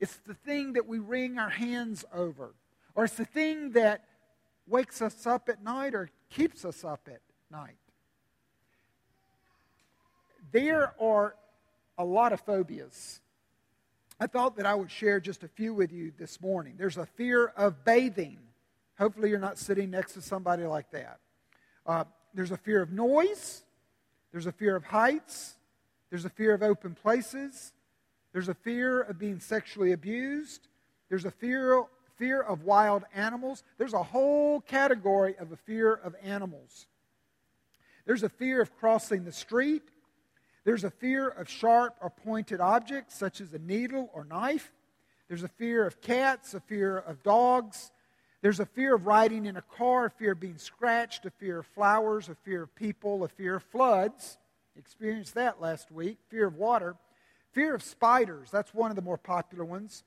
It's 0.00 0.16
the 0.26 0.34
thing 0.34 0.74
that 0.74 0.86
we 0.86 0.98
wring 0.98 1.38
our 1.38 1.50
hands 1.50 2.04
over, 2.12 2.54
or 2.94 3.04
it's 3.04 3.14
the 3.14 3.24
thing 3.24 3.72
that 3.72 4.04
wakes 4.66 5.02
us 5.02 5.26
up 5.26 5.48
at 5.48 5.62
night 5.62 5.94
or 5.94 6.10
keeps 6.30 6.64
us 6.64 6.84
up 6.84 7.08
at 7.10 7.20
night. 7.50 7.76
There 10.52 10.94
are 11.00 11.34
a 11.98 12.04
lot 12.04 12.32
of 12.32 12.40
phobias. 12.40 13.20
I 14.20 14.26
thought 14.26 14.56
that 14.56 14.66
I 14.66 14.74
would 14.74 14.90
share 14.90 15.20
just 15.20 15.42
a 15.42 15.48
few 15.48 15.74
with 15.74 15.92
you 15.92 16.12
this 16.16 16.40
morning. 16.40 16.74
There's 16.78 16.96
a 16.96 17.06
fear 17.06 17.46
of 17.56 17.84
bathing. 17.84 18.38
Hopefully, 18.96 19.28
you're 19.28 19.40
not 19.40 19.58
sitting 19.58 19.90
next 19.90 20.12
to 20.12 20.22
somebody 20.22 20.64
like 20.64 20.90
that. 20.92 21.18
Uh, 21.84 22.04
there's 22.32 22.52
a 22.52 22.56
fear 22.56 22.80
of 22.80 22.92
noise. 22.92 23.63
There's 24.34 24.46
a 24.46 24.52
fear 24.52 24.74
of 24.74 24.82
heights. 24.82 25.54
There's 26.10 26.24
a 26.24 26.28
fear 26.28 26.54
of 26.54 26.62
open 26.64 26.96
places. 26.96 27.72
There's 28.32 28.48
a 28.48 28.54
fear 28.54 29.00
of 29.02 29.16
being 29.16 29.38
sexually 29.38 29.92
abused. 29.92 30.66
There's 31.08 31.24
a 31.24 31.30
fear, 31.30 31.84
fear 32.16 32.40
of 32.42 32.64
wild 32.64 33.04
animals. 33.14 33.62
There's 33.78 33.92
a 33.92 34.02
whole 34.02 34.60
category 34.60 35.36
of 35.38 35.52
a 35.52 35.56
fear 35.56 35.94
of 35.94 36.16
animals. 36.20 36.88
There's 38.06 38.24
a 38.24 38.28
fear 38.28 38.60
of 38.60 38.76
crossing 38.76 39.22
the 39.24 39.30
street. 39.30 39.84
There's 40.64 40.82
a 40.82 40.90
fear 40.90 41.28
of 41.28 41.48
sharp 41.48 41.94
or 42.00 42.10
pointed 42.10 42.60
objects, 42.60 43.14
such 43.16 43.40
as 43.40 43.54
a 43.54 43.60
needle 43.60 44.10
or 44.12 44.24
knife. 44.24 44.72
There's 45.28 45.44
a 45.44 45.48
fear 45.48 45.86
of 45.86 46.00
cats, 46.00 46.54
a 46.54 46.60
fear 46.60 46.98
of 46.98 47.22
dogs. 47.22 47.92
There's 48.44 48.60
a 48.60 48.66
fear 48.66 48.94
of 48.94 49.06
riding 49.06 49.46
in 49.46 49.56
a 49.56 49.62
car, 49.62 50.04
a 50.04 50.10
fear 50.10 50.32
of 50.32 50.40
being 50.40 50.58
scratched, 50.58 51.24
a 51.24 51.30
fear 51.30 51.60
of 51.60 51.66
flowers, 51.68 52.28
a 52.28 52.34
fear 52.34 52.64
of 52.64 52.74
people, 52.74 53.24
a 53.24 53.28
fear 53.28 53.54
of 53.54 53.62
floods. 53.62 54.36
Experienced 54.76 55.32
that 55.36 55.62
last 55.62 55.90
week. 55.90 56.18
Fear 56.28 56.48
of 56.48 56.56
water. 56.56 56.94
Fear 57.52 57.74
of 57.74 57.82
spiders. 57.82 58.50
That's 58.50 58.74
one 58.74 58.90
of 58.90 58.96
the 58.96 59.02
more 59.02 59.16
popular 59.16 59.64
ones. 59.64 60.04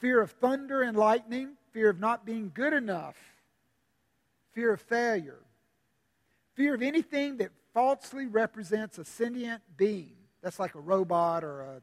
Fear 0.00 0.20
of 0.22 0.32
thunder 0.32 0.82
and 0.82 0.96
lightning. 0.96 1.50
Fear 1.70 1.90
of 1.90 2.00
not 2.00 2.26
being 2.26 2.50
good 2.52 2.72
enough. 2.72 3.16
Fear 4.54 4.72
of 4.72 4.80
failure. 4.80 5.38
Fear 6.54 6.74
of 6.74 6.82
anything 6.82 7.36
that 7.36 7.52
falsely 7.74 8.26
represents 8.26 8.98
a 8.98 9.04
sentient 9.04 9.62
being. 9.76 10.16
That's 10.42 10.58
like 10.58 10.74
a 10.74 10.80
robot 10.80 11.44
or 11.44 11.60
a, 11.60 11.80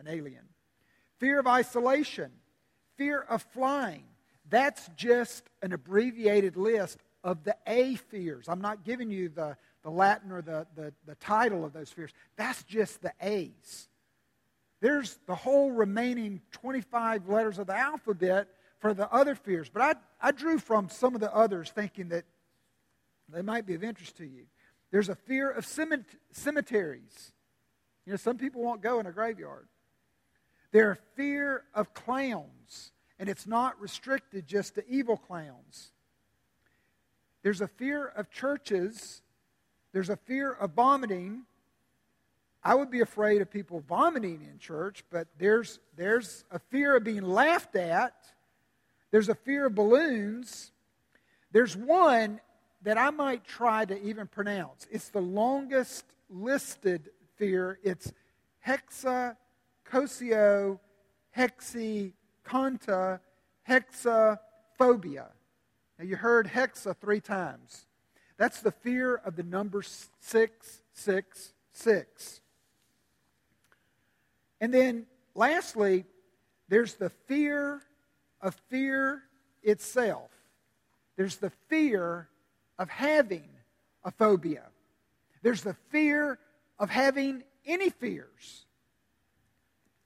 an 0.00 0.08
alien. 0.08 0.48
Fear 1.18 1.38
of 1.38 1.46
isolation, 1.46 2.32
fear 2.96 3.20
of 3.20 3.42
flying. 3.42 4.09
That's 4.50 4.88
just 4.96 5.44
an 5.62 5.72
abbreviated 5.72 6.56
list 6.56 6.98
of 7.24 7.44
the 7.44 7.56
A 7.66 7.94
fears. 7.94 8.48
I'm 8.48 8.60
not 8.60 8.84
giving 8.84 9.10
you 9.10 9.28
the, 9.28 9.56
the 9.82 9.90
Latin 9.90 10.32
or 10.32 10.42
the, 10.42 10.66
the, 10.74 10.92
the 11.06 11.14
title 11.16 11.64
of 11.64 11.72
those 11.72 11.90
fears. 11.90 12.10
That's 12.36 12.62
just 12.64 13.00
the 13.02 13.12
A's. 13.20 13.88
There's 14.80 15.18
the 15.26 15.34
whole 15.34 15.70
remaining 15.70 16.40
25 16.52 17.28
letters 17.28 17.58
of 17.58 17.66
the 17.66 17.76
alphabet 17.76 18.48
for 18.80 18.94
the 18.94 19.10
other 19.12 19.34
fears. 19.34 19.68
But 19.68 19.82
I, 19.82 20.28
I 20.28 20.32
drew 20.32 20.58
from 20.58 20.88
some 20.88 21.14
of 21.14 21.20
the 21.20 21.34
others 21.34 21.70
thinking 21.70 22.08
that 22.08 22.24
they 23.28 23.42
might 23.42 23.66
be 23.66 23.74
of 23.74 23.84
interest 23.84 24.16
to 24.16 24.24
you. 24.24 24.46
There's 24.90 25.08
a 25.08 25.14
fear 25.14 25.50
of 25.50 25.64
cemeteries. 25.66 27.32
You 28.06 28.12
know, 28.12 28.16
some 28.16 28.38
people 28.38 28.62
won't 28.62 28.82
go 28.82 28.98
in 28.98 29.06
a 29.06 29.12
graveyard. 29.12 29.68
There's 30.72 30.98
fear 31.14 31.64
of 31.74 31.94
clowns, 31.94 32.92
and 33.20 33.28
it's 33.28 33.46
not 33.46 33.80
restricted 33.80 34.44
just 34.46 34.74
to 34.76 34.88
evil 34.88 35.18
clowns. 35.18 35.92
There's 37.42 37.60
a 37.60 37.68
fear 37.68 38.06
of 38.06 38.30
churches. 38.30 39.20
There's 39.92 40.08
a 40.08 40.16
fear 40.16 40.50
of 40.50 40.70
vomiting. 40.72 41.42
I 42.64 42.74
would 42.74 42.90
be 42.90 43.02
afraid 43.02 43.42
of 43.42 43.50
people 43.50 43.84
vomiting 43.86 44.48
in 44.50 44.58
church, 44.58 45.04
but 45.10 45.28
there's, 45.38 45.80
there's 45.96 46.46
a 46.50 46.58
fear 46.58 46.96
of 46.96 47.04
being 47.04 47.22
laughed 47.22 47.76
at. 47.76 48.14
There's 49.10 49.28
a 49.28 49.34
fear 49.34 49.66
of 49.66 49.74
balloons. 49.74 50.72
There's 51.52 51.76
one 51.76 52.40
that 52.82 52.96
I 52.96 53.10
might 53.10 53.44
try 53.44 53.84
to 53.84 54.02
even 54.02 54.28
pronounce. 54.28 54.86
It's 54.90 55.10
the 55.10 55.20
longest 55.20 56.06
listed 56.30 57.10
fear. 57.36 57.78
It's 57.82 58.14
hexacosio 58.66 60.78
hexaconta 62.44 63.20
hexaphobia. 63.68 65.26
Now 65.98 66.04
you 66.04 66.16
heard 66.16 66.48
hexa 66.48 66.96
three 66.96 67.20
times. 67.20 67.84
That's 68.36 68.60
the 68.60 68.72
fear 68.72 69.16
of 69.16 69.36
the 69.36 69.42
number 69.42 69.82
666. 69.82 72.40
And 74.60 74.72
then 74.72 75.06
lastly, 75.34 76.04
there's 76.68 76.94
the 76.94 77.10
fear 77.10 77.82
of 78.40 78.54
fear 78.68 79.24
itself. 79.62 80.30
There's 81.16 81.36
the 81.36 81.50
fear 81.68 82.28
of 82.78 82.88
having 82.88 83.50
a 84.04 84.10
phobia. 84.10 84.64
There's 85.42 85.62
the 85.62 85.76
fear 85.90 86.38
of 86.78 86.88
having 86.88 87.42
any 87.66 87.90
fears. 87.90 88.64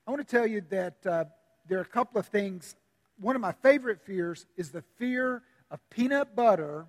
I 0.07 0.11
want 0.11 0.27
to 0.27 0.37
tell 0.37 0.47
you 0.47 0.63
that 0.71 1.07
uh, 1.07 1.25
there 1.67 1.79
are 1.79 1.83
a 1.83 1.87
couple 1.87 2.19
of 2.19 2.27
things. 2.27 2.77
One 3.19 3.37
of 3.37 3.43
my 3.43 3.53
favorite 3.53 4.01
fears 4.03 4.47
is 4.57 4.71
the 4.71 4.83
fear 4.97 5.43
of 5.71 5.81
peanut 5.91 6.37
butter, 6.37 6.87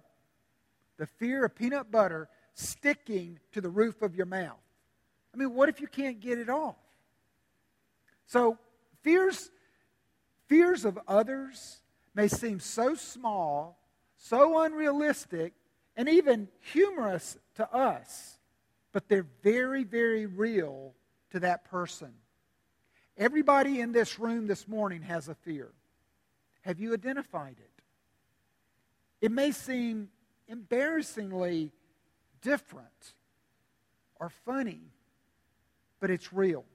the 0.98 1.08
fear 1.08 1.46
of 1.46 1.56
peanut 1.56 1.92
butter 1.92 2.30
sticking 2.54 3.40
to 3.52 3.62
the 3.62 3.70
roof 3.70 4.02
of 4.02 4.16
your 4.16 4.26
mouth. 4.26 4.60
I 5.34 5.38
mean, 5.38 5.54
what 5.54 5.70
if 5.70 5.82
you 5.82 5.88
can't 5.88 6.20
get 6.20 6.40
it 6.40 6.50
off? 6.50 6.76
So, 8.28 8.58
fears, 9.02 9.52
fears 10.48 10.86
of 10.86 10.98
others 11.08 11.82
may 12.14 12.28
seem 12.28 12.60
so 12.60 12.96
small, 12.96 13.78
so 14.18 14.62
unrealistic, 14.62 15.54
and 15.98 16.10
even 16.10 16.48
humorous 16.74 17.38
to 17.56 17.72
us, 17.74 18.40
but 18.92 19.08
they're 19.08 19.28
very, 19.44 19.84
very 19.84 20.26
real 20.26 20.94
to 21.32 21.40
that 21.42 21.66
person. 21.66 22.14
Everybody 23.18 23.80
in 23.80 23.94
this 23.94 24.20
room 24.20 24.48
this 24.48 24.68
morning 24.68 25.02
has 25.04 25.30
a 25.30 25.36
fear. 25.36 25.70
Have 26.62 26.80
you 26.80 26.94
identified 26.94 27.56
it? 27.58 27.82
It 29.22 29.32
may 29.32 29.52
seem 29.52 30.10
embarrassingly 30.48 31.72
different 32.42 33.14
or 34.20 34.30
funny, 34.30 34.82
but 36.00 36.12
it's 36.12 36.34
real. 36.34 36.66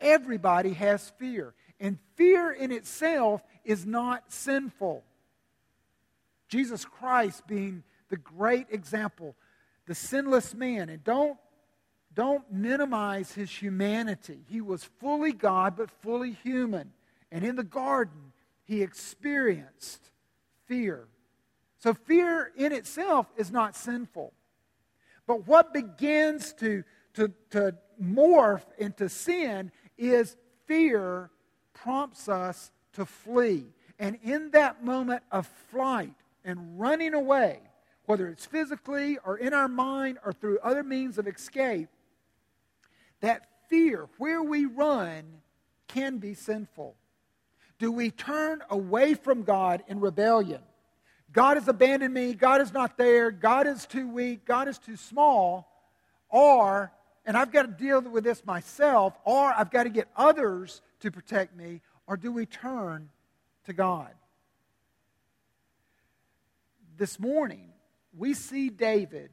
Everybody 0.00 0.72
has 0.72 1.10
fear, 1.18 1.54
and 1.78 1.98
fear 2.16 2.50
in 2.50 2.72
itself 2.72 3.42
is 3.64 3.86
not 3.86 4.32
sinful. 4.32 5.04
Jesus 6.48 6.84
Christ 6.84 7.46
being 7.46 7.84
the 8.08 8.16
great 8.16 8.66
example, 8.70 9.36
the 9.86 9.94
sinless 9.94 10.52
man, 10.52 10.88
and 10.88 11.02
don't 11.04 11.38
don't 12.14 12.50
minimize 12.52 13.32
his 13.32 13.50
humanity. 13.50 14.40
He 14.48 14.60
was 14.60 14.84
fully 14.84 15.32
God, 15.32 15.76
but 15.76 15.90
fully 15.90 16.32
human. 16.32 16.92
And 17.30 17.44
in 17.44 17.56
the 17.56 17.64
garden, 17.64 18.32
he 18.64 18.82
experienced 18.82 20.10
fear. 20.66 21.08
So, 21.78 21.92
fear 21.92 22.50
in 22.56 22.72
itself 22.72 23.26
is 23.36 23.50
not 23.50 23.76
sinful. 23.76 24.32
But 25.26 25.46
what 25.46 25.72
begins 25.74 26.52
to, 26.54 26.84
to, 27.14 27.32
to 27.50 27.74
morph 28.02 28.64
into 28.78 29.08
sin 29.08 29.72
is 29.98 30.36
fear 30.66 31.30
prompts 31.72 32.28
us 32.28 32.70
to 32.94 33.04
flee. 33.04 33.66
And 33.98 34.18
in 34.22 34.50
that 34.52 34.84
moment 34.84 35.22
of 35.30 35.46
flight 35.46 36.14
and 36.44 36.78
running 36.78 37.14
away, 37.14 37.60
whether 38.06 38.28
it's 38.28 38.46
physically 38.46 39.18
or 39.24 39.36
in 39.38 39.54
our 39.54 39.68
mind 39.68 40.18
or 40.24 40.32
through 40.32 40.58
other 40.62 40.82
means 40.82 41.18
of 41.18 41.26
escape, 41.26 41.88
that 43.24 43.48
fear, 43.68 44.06
where 44.18 44.42
we 44.42 44.66
run, 44.66 45.24
can 45.88 46.18
be 46.18 46.34
sinful. 46.34 46.94
Do 47.78 47.90
we 47.90 48.10
turn 48.10 48.62
away 48.70 49.14
from 49.14 49.42
God 49.42 49.82
in 49.88 50.00
rebellion? 50.00 50.60
God 51.32 51.56
has 51.56 51.66
abandoned 51.66 52.14
me. 52.14 52.34
God 52.34 52.60
is 52.60 52.72
not 52.72 52.96
there. 52.96 53.30
God 53.30 53.66
is 53.66 53.86
too 53.86 54.08
weak. 54.08 54.44
God 54.44 54.68
is 54.68 54.78
too 54.78 54.96
small. 54.96 55.68
Or, 56.28 56.92
and 57.26 57.36
I've 57.36 57.50
got 57.50 57.62
to 57.62 57.84
deal 57.84 58.00
with 58.02 58.24
this 58.24 58.44
myself, 58.44 59.14
or 59.24 59.52
I've 59.52 59.70
got 59.70 59.84
to 59.84 59.90
get 59.90 60.08
others 60.16 60.80
to 61.00 61.10
protect 61.10 61.56
me. 61.56 61.80
Or 62.06 62.16
do 62.16 62.30
we 62.30 62.46
turn 62.46 63.08
to 63.64 63.72
God? 63.72 64.10
This 66.96 67.18
morning, 67.18 67.70
we 68.16 68.34
see 68.34 68.68
David 68.68 69.30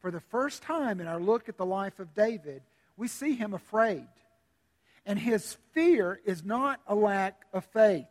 for 0.00 0.10
the 0.10 0.20
first 0.20 0.62
time 0.62 1.00
in 1.00 1.08
our 1.08 1.20
look 1.20 1.48
at 1.48 1.56
the 1.56 1.66
life 1.66 1.98
of 1.98 2.14
David 2.14 2.62
we 3.00 3.08
see 3.08 3.34
him 3.34 3.54
afraid. 3.54 4.06
And 5.06 5.18
his 5.18 5.56
fear 5.72 6.20
is 6.26 6.44
not 6.44 6.80
a 6.86 6.94
lack 6.94 7.46
of 7.50 7.64
faith. 7.64 8.04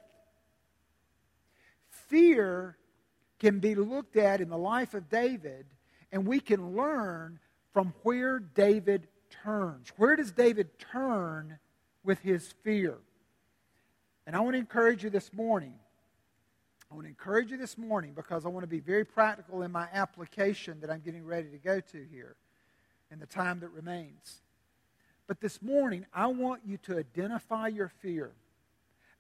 Fear 1.92 2.76
can 3.38 3.60
be 3.60 3.76
looked 3.76 4.18
at 4.18 4.42
in 4.42 4.50
the 4.50 4.58
life 4.58 4.96
of 4.96 5.08
David, 5.08 5.68
and 6.12 6.26
we 6.26 6.40
can 6.40 6.76
learn 6.76 7.40
from 7.72 7.94
where 8.02 8.40
David 8.40 9.08
turns. 9.44 9.90
Where 9.96 10.16
does 10.16 10.32
David 10.32 10.80
turn 10.80 11.60
with 12.04 12.20
his 12.22 12.52
fear? 12.64 12.98
And 14.26 14.36
I 14.36 14.40
want 14.40 14.56
to 14.56 14.60
encourage 14.60 15.04
you 15.04 15.12
this 15.12 15.32
morning. 15.32 15.76
I 16.92 16.96
want 16.96 17.06
to 17.06 17.10
encourage 17.10 17.52
you 17.52 17.58
this 17.58 17.78
morning 17.78 18.14
because 18.16 18.44
I 18.44 18.50
want 18.50 18.64
to 18.64 18.68
be 18.68 18.80
very 18.80 19.06
practical 19.06 19.62
in 19.62 19.72
my 19.72 19.88
application 19.94 20.80
that 20.82 20.90
I'm 20.90 21.02
getting 21.02 21.24
ready 21.24 21.50
to 21.50 21.60
go 21.60 21.80
to 21.80 22.06
here 22.12 22.36
in 23.12 23.20
the 23.20 23.28
time 23.28 23.60
that 23.60 23.70
remains. 23.70 24.42
But 25.30 25.42
this 25.42 25.62
morning, 25.62 26.08
I 26.12 26.26
want 26.26 26.62
you 26.66 26.78
to 26.88 26.98
identify 26.98 27.68
your 27.68 27.90
fear. 28.02 28.32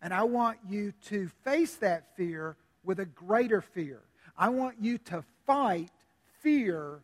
And 0.01 0.11
I 0.11 0.23
want 0.23 0.57
you 0.67 0.91
to 1.05 1.29
face 1.43 1.75
that 1.75 2.15
fear 2.17 2.55
with 2.83 2.99
a 2.99 3.05
greater 3.05 3.61
fear. 3.61 4.01
I 4.35 4.49
want 4.49 4.77
you 4.81 4.97
to 4.97 5.23
fight 5.45 5.91
fear 6.41 7.01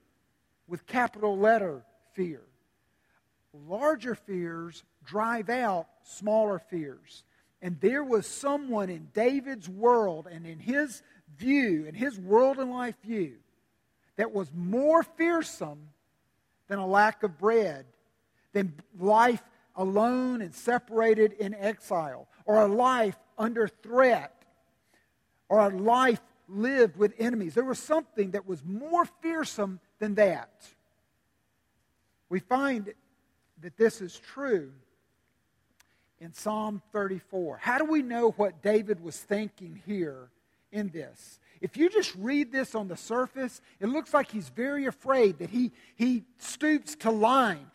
with 0.67 0.87
capital 0.87 1.37
letter 1.37 1.83
fear. 2.13 2.41
Larger 3.67 4.15
fears 4.15 4.83
drive 5.05 5.51
out 5.51 5.85
smaller 6.01 6.57
fears. 6.57 7.23
And 7.61 7.79
there 7.81 8.03
was 8.03 8.25
someone 8.25 8.89
in 8.89 9.09
David's 9.13 9.69
world 9.69 10.27
and 10.31 10.47
in 10.47 10.57
his 10.57 11.03
view, 11.37 11.85
in 11.85 11.93
his 11.93 12.19
world 12.19 12.57
and 12.57 12.71
life 12.71 12.95
view, 13.03 13.33
that 14.15 14.33
was 14.33 14.51
more 14.55 15.03
fearsome 15.03 15.89
than 16.67 16.79
a 16.79 16.87
lack 16.87 17.21
of 17.21 17.37
bread 17.37 17.85
than 18.55 18.73
life 18.97 19.43
alone 19.75 20.41
and 20.41 20.55
separated 20.55 21.33
in 21.33 21.53
exile, 21.53 22.29
or 22.45 22.61
a 22.61 22.67
life 22.67 23.17
under 23.37 23.67
threat, 23.67 24.33
or 25.49 25.59
a 25.59 25.67
life 25.67 26.21
lived 26.47 26.95
with 26.95 27.13
enemies. 27.19 27.53
There 27.53 27.65
was 27.65 27.79
something 27.79 28.31
that 28.31 28.47
was 28.47 28.63
more 28.63 29.03
fearsome 29.21 29.81
than 29.99 30.15
that. 30.15 30.65
We 32.29 32.39
find 32.39 32.93
that 33.61 33.75
this 33.75 33.99
is 33.99 34.17
true 34.17 34.71
in 36.21 36.31
Psalm 36.31 36.81
34. 36.93 37.57
How 37.57 37.77
do 37.77 37.83
we 37.83 38.01
know 38.01 38.31
what 38.37 38.63
David 38.63 39.03
was 39.03 39.17
thinking 39.17 39.81
here 39.85 40.29
in 40.71 40.87
this? 40.91 41.41
If 41.59 41.75
you 41.75 41.89
just 41.89 42.15
read 42.15 42.53
this 42.53 42.73
on 42.73 42.87
the 42.87 42.95
surface, 42.95 43.59
it 43.81 43.87
looks 43.87 44.13
like 44.13 44.31
he's 44.31 44.47
very 44.47 44.85
afraid 44.85 45.39
that 45.39 45.49
he, 45.49 45.73
he 45.95 46.23
stoops 46.37 46.95
to 46.97 47.11
lying. 47.11 47.65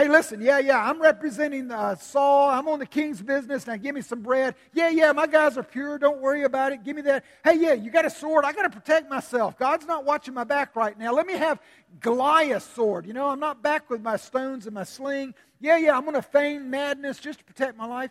Hey, 0.00 0.08
listen, 0.08 0.40
yeah, 0.40 0.58
yeah, 0.60 0.82
I'm 0.82 0.98
representing 0.98 1.70
uh, 1.70 1.94
Saul. 1.94 2.48
I'm 2.48 2.66
on 2.68 2.78
the 2.78 2.86
king's 2.86 3.20
business. 3.20 3.66
Now 3.66 3.76
give 3.76 3.94
me 3.94 4.00
some 4.00 4.22
bread. 4.22 4.54
Yeah, 4.72 4.88
yeah, 4.88 5.12
my 5.12 5.26
guys 5.26 5.58
are 5.58 5.62
pure. 5.62 5.98
Don't 5.98 6.22
worry 6.22 6.44
about 6.44 6.72
it. 6.72 6.82
Give 6.84 6.96
me 6.96 7.02
that. 7.02 7.22
Hey, 7.44 7.58
yeah, 7.58 7.74
you 7.74 7.90
got 7.90 8.06
a 8.06 8.10
sword. 8.10 8.46
I 8.46 8.54
got 8.54 8.62
to 8.62 8.70
protect 8.70 9.10
myself. 9.10 9.58
God's 9.58 9.84
not 9.84 10.06
watching 10.06 10.32
my 10.32 10.44
back 10.44 10.74
right 10.74 10.98
now. 10.98 11.12
Let 11.12 11.26
me 11.26 11.34
have 11.34 11.60
Goliath's 12.00 12.64
sword. 12.64 13.04
You 13.04 13.12
know, 13.12 13.28
I'm 13.28 13.40
not 13.40 13.62
back 13.62 13.90
with 13.90 14.00
my 14.00 14.16
stones 14.16 14.64
and 14.64 14.74
my 14.74 14.84
sling. 14.84 15.34
Yeah, 15.60 15.76
yeah, 15.76 15.94
I'm 15.94 16.04
going 16.04 16.14
to 16.14 16.22
feign 16.22 16.70
madness 16.70 17.18
just 17.18 17.40
to 17.40 17.44
protect 17.44 17.76
my 17.76 17.84
life. 17.84 18.10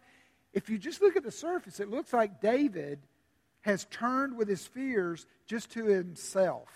If 0.53 0.69
you 0.69 0.77
just 0.77 1.01
look 1.01 1.15
at 1.15 1.23
the 1.23 1.31
surface, 1.31 1.79
it 1.79 1.89
looks 1.89 2.13
like 2.13 2.39
David 2.39 2.99
has 3.61 3.87
turned 3.89 4.37
with 4.37 4.47
his 4.47 4.63
fears 4.63 5.25
just 5.47 5.71
to 5.71 5.85
himself, 5.85 6.69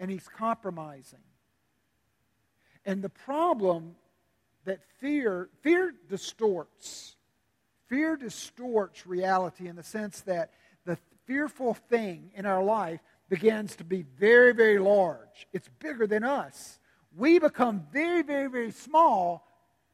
and 0.00 0.10
he's 0.10 0.26
compromising. 0.28 1.18
And 2.88 3.02
the 3.02 3.10
problem 3.10 3.96
that 4.64 4.80
fear, 4.98 5.50
fear 5.60 5.92
distorts. 6.08 7.16
Fear 7.86 8.16
distorts 8.16 9.06
reality 9.06 9.68
in 9.68 9.76
the 9.76 9.82
sense 9.82 10.22
that 10.22 10.54
the 10.86 10.96
fearful 11.26 11.74
thing 11.74 12.30
in 12.34 12.46
our 12.46 12.64
life 12.64 13.00
begins 13.28 13.76
to 13.76 13.84
be 13.84 14.06
very, 14.18 14.54
very 14.54 14.78
large. 14.78 15.46
It's 15.52 15.68
bigger 15.80 16.06
than 16.06 16.24
us. 16.24 16.78
We 17.14 17.38
become 17.38 17.86
very, 17.92 18.22
very, 18.22 18.48
very 18.48 18.70
small, 18.70 19.46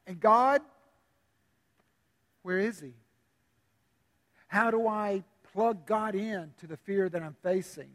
and 0.07 0.17
God, 0.17 0.61
where 2.43 2.59
is 2.59 2.79
He? 2.79 2.93
How 4.47 4.71
do 4.71 4.87
I 4.87 5.25
plug 5.51 5.85
God 5.85 6.15
in 6.15 6.53
to 6.59 6.67
the 6.67 6.77
fear 6.77 7.09
that 7.09 7.21
I'm 7.21 7.35
facing? 7.43 7.89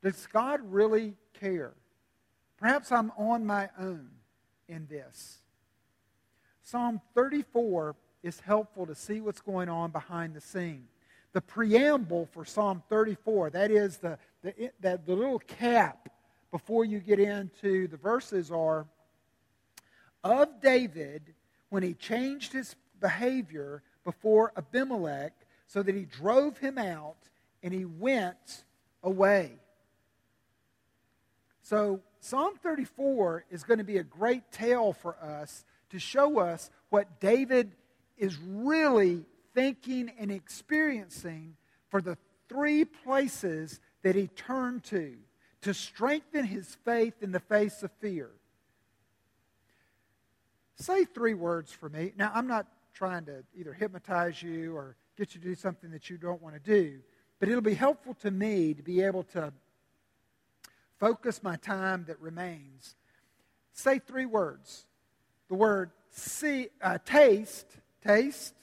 Does 0.00 0.28
God 0.32 0.60
really 0.62 1.16
care? 1.40 1.72
Perhaps 2.62 2.92
I'm 2.92 3.10
on 3.18 3.44
my 3.44 3.68
own 3.76 4.08
in 4.68 4.86
this. 4.86 5.38
Psalm 6.62 7.00
34 7.12 7.96
is 8.22 8.38
helpful 8.38 8.86
to 8.86 8.94
see 8.94 9.20
what's 9.20 9.40
going 9.40 9.68
on 9.68 9.90
behind 9.90 10.32
the 10.32 10.40
scene. 10.40 10.84
The 11.32 11.40
preamble 11.40 12.28
for 12.30 12.44
Psalm 12.44 12.84
34, 12.88 13.50
that 13.50 13.72
is 13.72 13.96
the, 13.96 14.16
the, 14.44 14.70
the, 14.80 15.00
the 15.04 15.12
little 15.12 15.40
cap 15.40 16.08
before 16.52 16.84
you 16.84 17.00
get 17.00 17.18
into 17.18 17.88
the 17.88 17.96
verses, 17.96 18.52
are 18.52 18.86
of 20.22 20.60
David 20.60 21.34
when 21.70 21.82
he 21.82 21.94
changed 21.94 22.52
his 22.52 22.76
behavior 23.00 23.82
before 24.04 24.52
Abimelech 24.56 25.32
so 25.66 25.82
that 25.82 25.96
he 25.96 26.04
drove 26.04 26.58
him 26.58 26.78
out 26.78 27.28
and 27.64 27.74
he 27.74 27.86
went 27.86 28.62
away. 29.02 29.58
So, 31.62 32.00
Psalm 32.20 32.54
34 32.60 33.46
is 33.50 33.62
going 33.62 33.78
to 33.78 33.84
be 33.84 33.98
a 33.98 34.04
great 34.04 34.50
tale 34.50 34.92
for 34.92 35.16
us 35.22 35.64
to 35.90 35.98
show 35.98 36.40
us 36.40 36.70
what 36.90 37.20
David 37.20 37.72
is 38.18 38.36
really 38.38 39.24
thinking 39.54 40.10
and 40.18 40.30
experiencing 40.30 41.56
for 41.88 42.00
the 42.00 42.16
three 42.48 42.84
places 42.84 43.80
that 44.02 44.14
he 44.14 44.26
turned 44.28 44.84
to 44.84 45.14
to 45.62 45.72
strengthen 45.72 46.44
his 46.44 46.76
faith 46.84 47.14
in 47.22 47.30
the 47.30 47.40
face 47.40 47.82
of 47.82 47.90
fear. 48.00 48.30
Say 50.76 51.04
three 51.04 51.34
words 51.34 51.70
for 51.70 51.88
me. 51.88 52.12
Now, 52.16 52.32
I'm 52.34 52.48
not 52.48 52.66
trying 52.92 53.24
to 53.26 53.44
either 53.56 53.72
hypnotize 53.72 54.42
you 54.42 54.76
or 54.76 54.96
get 55.16 55.34
you 55.34 55.40
to 55.40 55.46
do 55.46 55.54
something 55.54 55.90
that 55.92 56.10
you 56.10 56.18
don't 56.18 56.42
want 56.42 56.54
to 56.54 56.60
do, 56.60 56.98
but 57.38 57.48
it'll 57.48 57.60
be 57.60 57.74
helpful 57.74 58.14
to 58.22 58.30
me 58.30 58.74
to 58.74 58.82
be 58.82 59.02
able 59.02 59.22
to 59.24 59.52
focus 61.02 61.42
my 61.42 61.56
time 61.56 62.04
that 62.06 62.20
remains. 62.20 62.94
Say 63.72 63.98
three 63.98 64.24
words. 64.24 64.86
The 65.48 65.56
word 65.56 65.90
see, 66.10 66.68
uh, 66.80 66.98
taste, 67.04 67.66
taste, 68.06 68.54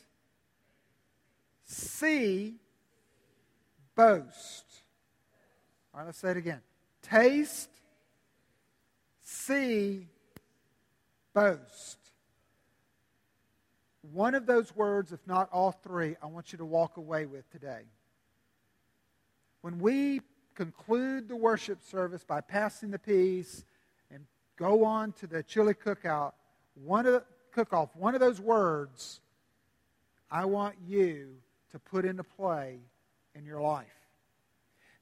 see, 1.66 2.56
boast. 3.94 4.64
All 5.94 6.00
right, 6.00 6.06
let's 6.06 6.20
say 6.20 6.32
it 6.32 6.38
again. 6.38 6.62
Taste, 7.02 7.70
see, 9.22 10.08
boast. 11.34 11.98
One 14.14 14.34
of 14.34 14.46
those 14.46 14.74
words, 14.74 15.12
if 15.12 15.20
not 15.28 15.50
all 15.52 15.74
three, 15.74 16.16
I 16.24 16.28
want 16.28 16.54
you 16.54 16.58
to 16.60 16.66
walk 16.66 16.96
away 16.96 17.26
with 17.26 17.52
today. 17.52 17.82
When 19.60 19.80
we 19.80 20.22
conclude 20.60 21.30
the 21.30 21.38
worship 21.38 21.82
service 21.82 22.26
by 22.26 22.42
passing 22.42 22.92
the 22.92 23.00
peace 23.00 23.64
and 24.12 24.26
go 24.58 24.84
on 24.84 25.14
to 25.14 25.26
the 25.26 25.42
chili 25.42 25.74
cookout, 25.74 26.34
one 26.84 27.06
of 27.06 27.14
the 27.14 27.24
cook-off, 27.54 27.96
one 27.96 28.14
of 28.14 28.20
those 28.20 28.42
words, 28.42 29.22
I 30.30 30.44
want 30.44 30.76
you 30.86 31.30
to 31.72 31.80
put 31.80 32.04
into 32.04 32.26
play 32.26 32.80
in 33.36 33.46
your 33.46 33.62
life. 33.62 33.88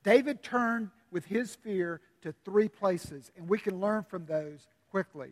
David 0.04 0.44
turned 0.44 0.92
with 1.10 1.26
his 1.26 1.56
fear 1.56 2.02
to 2.22 2.36
three 2.46 2.70
places, 2.70 3.32
and 3.36 3.50
we 3.50 3.58
can 3.58 3.80
learn 3.80 4.04
from 4.04 4.28
those 4.28 4.68
quickly. 4.92 5.32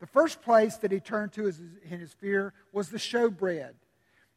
The 0.00 0.06
first 0.06 0.40
place 0.40 0.76
that 0.76 0.90
he 0.90 1.00
turned 1.00 1.32
to 1.34 1.48
in 1.48 1.98
his 2.00 2.14
fear 2.14 2.54
was 2.72 2.88
the 2.88 2.96
showbread. 2.96 3.74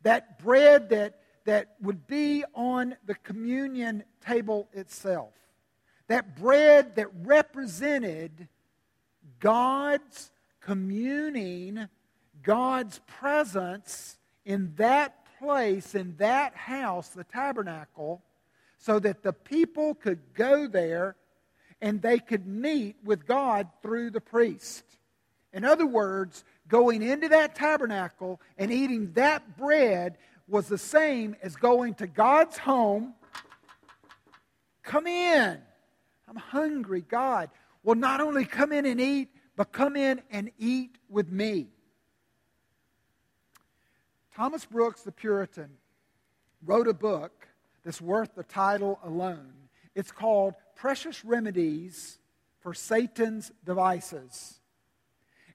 That 0.03 0.43
bread 0.43 0.89
that, 0.89 1.21
that 1.45 1.75
would 1.81 2.07
be 2.07 2.43
on 2.53 2.95
the 3.05 3.15
communion 3.15 4.03
table 4.25 4.67
itself. 4.73 5.33
That 6.07 6.37
bread 6.37 6.95
that 6.95 7.07
represented 7.23 8.47
God's 9.39 10.31
communing, 10.61 11.87
God's 12.43 12.99
presence 13.07 14.17
in 14.45 14.73
that 14.77 15.25
place, 15.39 15.95
in 15.95 16.15
that 16.17 16.55
house, 16.55 17.09
the 17.09 17.23
tabernacle, 17.23 18.21
so 18.77 18.99
that 18.99 19.23
the 19.23 19.33
people 19.33 19.95
could 19.95 20.19
go 20.33 20.67
there 20.67 21.15
and 21.81 22.01
they 22.01 22.19
could 22.19 22.45
meet 22.45 22.95
with 23.03 23.25
God 23.25 23.67
through 23.81 24.11
the 24.11 24.21
priest. 24.21 24.83
In 25.53 25.63
other 25.63 25.85
words, 25.85 26.43
going 26.67 27.01
into 27.01 27.29
that 27.29 27.55
tabernacle 27.55 28.39
and 28.57 28.71
eating 28.71 29.13
that 29.13 29.57
bread 29.57 30.17
was 30.49 30.67
the 30.67 30.77
same 30.77 31.35
as 31.41 31.55
going 31.55 31.93
to 31.95 32.07
God's 32.07 32.57
home. 32.57 33.13
Come 34.83 35.07
in. 35.07 35.59
I'm 36.27 36.35
hungry, 36.35 37.01
God. 37.01 37.49
Well, 37.83 37.95
not 37.95 38.21
only 38.21 38.45
come 38.45 38.71
in 38.71 38.85
and 38.85 38.99
eat, 38.99 39.29
but 39.55 39.71
come 39.71 39.95
in 39.95 40.21
and 40.31 40.51
eat 40.57 40.97
with 41.09 41.31
me. 41.31 41.67
Thomas 44.35 44.65
Brooks, 44.65 45.01
the 45.01 45.11
Puritan, 45.11 45.69
wrote 46.65 46.87
a 46.87 46.93
book 46.93 47.47
that's 47.83 48.01
worth 48.01 48.35
the 48.35 48.43
title 48.43 48.99
alone. 49.03 49.53
It's 49.95 50.11
called 50.11 50.53
Precious 50.75 51.25
Remedies 51.25 52.19
for 52.61 52.73
Satan's 52.73 53.51
Devices. 53.65 54.58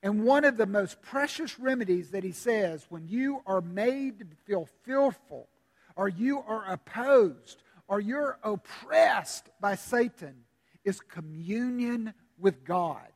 And 0.04 0.22
one 0.22 0.44
of 0.44 0.58
the 0.58 0.66
most 0.66 1.00
precious 1.00 1.58
remedies 1.58 2.10
that 2.10 2.24
he 2.24 2.32
says 2.32 2.84
when 2.90 3.08
you 3.08 3.40
are 3.46 3.62
made 3.62 4.18
to 4.18 4.26
feel 4.44 4.68
fearful, 4.82 5.48
or 5.96 6.10
you 6.10 6.40
are 6.46 6.70
opposed, 6.70 7.62
or 7.88 8.00
you're 8.00 8.38
oppressed 8.44 9.48
by 9.62 9.76
Satan, 9.76 10.44
is 10.84 11.00
communion 11.00 12.12
with 12.38 12.66
God. 12.66 13.08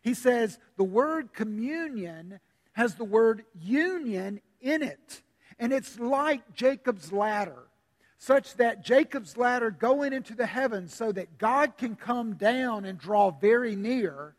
He 0.00 0.14
says 0.14 0.58
the 0.78 0.84
word 0.84 1.34
communion 1.34 2.40
has 2.72 2.94
the 2.94 3.04
word 3.04 3.44
union 3.60 4.40
in 4.62 4.82
it. 4.82 5.20
And 5.58 5.74
it's 5.74 5.98
like 5.98 6.54
Jacob's 6.54 7.12
ladder, 7.12 7.68
such 8.16 8.54
that 8.54 8.82
Jacob's 8.82 9.36
ladder 9.36 9.70
going 9.70 10.14
into 10.14 10.34
the 10.34 10.46
heavens 10.46 10.94
so 10.94 11.12
that 11.12 11.36
God 11.36 11.76
can 11.76 11.96
come 11.96 12.32
down 12.32 12.86
and 12.86 12.98
draw 12.98 13.30
very 13.30 13.76
near 13.76 14.36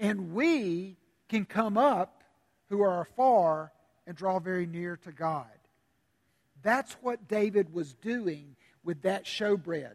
and 0.00 0.32
we 0.32 0.96
can 1.28 1.44
come 1.44 1.78
up 1.78 2.24
who 2.70 2.82
are 2.82 3.02
afar 3.02 3.70
and 4.06 4.16
draw 4.16 4.40
very 4.40 4.66
near 4.66 4.96
to 4.96 5.12
God. 5.12 5.46
That's 6.62 6.92
what 7.02 7.28
David 7.28 7.72
was 7.72 7.94
doing 7.94 8.56
with 8.82 9.02
that 9.02 9.24
showbread. 9.24 9.94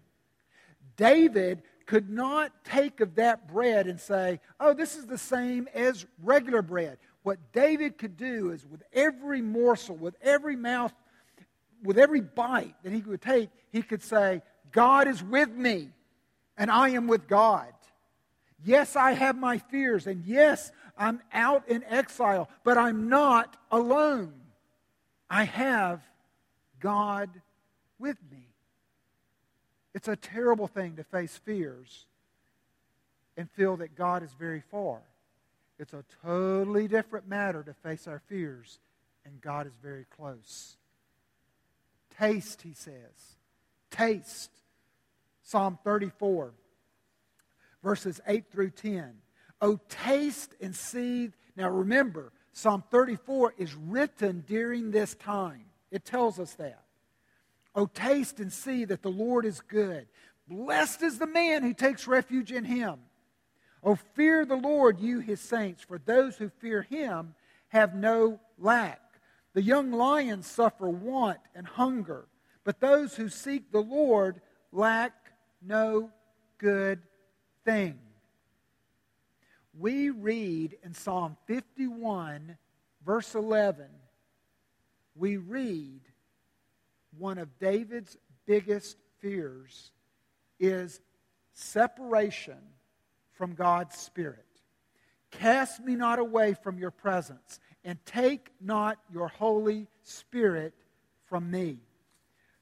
David 0.95 1.63
could 1.85 2.09
not 2.09 2.51
take 2.63 3.01
of 3.01 3.15
that 3.15 3.51
bread 3.51 3.87
and 3.87 3.99
say, 3.99 4.39
oh, 4.59 4.73
this 4.73 4.95
is 4.95 5.05
the 5.05 5.17
same 5.17 5.67
as 5.73 6.05
regular 6.23 6.61
bread. 6.61 6.97
What 7.23 7.39
David 7.53 7.97
could 7.97 8.17
do 8.17 8.51
is 8.51 8.65
with 8.65 8.83
every 8.93 9.41
morsel, 9.41 9.95
with 9.95 10.15
every 10.21 10.55
mouth, 10.55 10.93
with 11.83 11.97
every 11.97 12.21
bite 12.21 12.75
that 12.83 12.93
he 12.93 13.01
would 13.01 13.21
take, 13.21 13.49
he 13.71 13.81
could 13.81 14.01
say, 14.01 14.41
God 14.71 15.07
is 15.07 15.23
with 15.23 15.49
me, 15.49 15.89
and 16.57 16.69
I 16.71 16.89
am 16.89 17.07
with 17.07 17.27
God. 17.27 17.73
Yes, 18.65 18.95
I 18.95 19.11
have 19.11 19.37
my 19.37 19.59
fears, 19.59 20.07
and 20.07 20.25
yes, 20.25 20.71
I'm 20.97 21.21
out 21.31 21.67
in 21.69 21.83
exile, 21.83 22.49
but 22.63 22.79
I'm 22.79 23.09
not 23.09 23.55
alone. 23.71 24.33
I 25.29 25.43
have 25.43 26.01
God 26.79 27.29
with 27.99 28.17
me. 28.31 28.47
It's 29.93 30.07
a 30.07 30.15
terrible 30.15 30.67
thing 30.67 30.95
to 30.95 31.03
face 31.03 31.37
fears 31.37 32.07
and 33.37 33.49
feel 33.51 33.77
that 33.77 33.95
God 33.95 34.23
is 34.23 34.33
very 34.33 34.63
far. 34.71 34.99
It's 35.77 35.93
a 35.93 36.03
totally 36.23 36.87
different 36.87 37.27
matter 37.27 37.61
to 37.61 37.73
face 37.73 38.07
our 38.07 38.21
fears 38.27 38.79
and 39.25 39.41
God 39.41 39.67
is 39.67 39.73
very 39.81 40.05
close. 40.15 40.77
Taste, 42.17 42.61
he 42.61 42.73
says. 42.73 43.37
Taste. 43.91 44.51
Psalm 45.43 45.77
34 45.83 46.53
verses 47.85 48.19
8 48.25 48.51
through 48.51 48.71
10. 48.71 49.13
Oh, 49.61 49.79
taste 49.87 50.55
and 50.59 50.75
see. 50.75 51.29
Now 51.55 51.69
remember, 51.69 52.33
Psalm 52.51 52.83
34 52.89 53.53
is 53.59 53.75
written 53.75 54.43
during 54.47 54.89
this 54.89 55.13
time. 55.13 55.65
It 55.91 56.03
tells 56.03 56.39
us 56.39 56.55
that. 56.55 56.81
Oh, 57.75 57.85
taste 57.85 58.39
and 58.39 58.51
see 58.51 58.85
that 58.85 59.03
the 59.03 59.11
Lord 59.11 59.45
is 59.45 59.61
good. 59.61 60.07
Blessed 60.47 61.03
is 61.03 61.19
the 61.19 61.27
man 61.27 61.61
who 61.61 61.75
takes 61.75 62.07
refuge 62.07 62.51
in 62.51 62.63
him. 62.63 62.95
Oh, 63.83 63.95
fear 64.15 64.45
the 64.45 64.55
Lord, 64.55 64.99
you 64.99 65.19
his 65.19 65.39
saints, 65.39 65.83
for 65.83 65.99
those 65.99 66.37
who 66.37 66.49
fear 66.49 66.81
him 66.81 67.35
have 67.67 67.93
no 67.93 68.39
lack. 68.57 68.99
The 69.53 69.61
young 69.61 69.91
lions 69.91 70.47
suffer 70.47 70.89
want 70.89 71.37
and 71.53 71.67
hunger, 71.67 72.25
but 72.63 72.79
those 72.79 73.15
who 73.15 73.29
seek 73.29 73.71
the 73.71 73.83
Lord 73.83 74.41
lack 74.71 75.13
no 75.61 76.09
good 76.57 77.03
thing. 77.65 77.99
We 79.77 80.09
read 80.09 80.77
in 80.83 80.93
Psalm 80.93 81.35
51, 81.47 82.57
verse 83.05 83.35
11, 83.35 83.87
we 85.15 85.37
read 85.37 86.01
one 87.17 87.37
of 87.37 87.59
David's 87.59 88.17
biggest 88.45 88.97
fears 89.19 89.91
is 90.59 91.01
separation 91.53 92.57
from 93.33 93.53
God's 93.53 93.97
Spirit. 93.97 94.45
Cast 95.31 95.83
me 95.83 95.95
not 95.95 96.19
away 96.19 96.53
from 96.53 96.77
your 96.77 96.91
presence, 96.91 97.59
and 97.83 98.03
take 98.05 98.51
not 98.61 98.97
your 99.11 99.27
Holy 99.27 99.87
Spirit 100.03 100.73
from 101.25 101.51
me. 101.51 101.79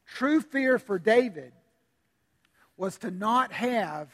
True 0.07 0.41
fear 0.41 0.79
for 0.79 0.97
David 0.97 1.53
was 2.75 2.97
to 2.99 3.11
not 3.11 3.51
have 3.51 4.09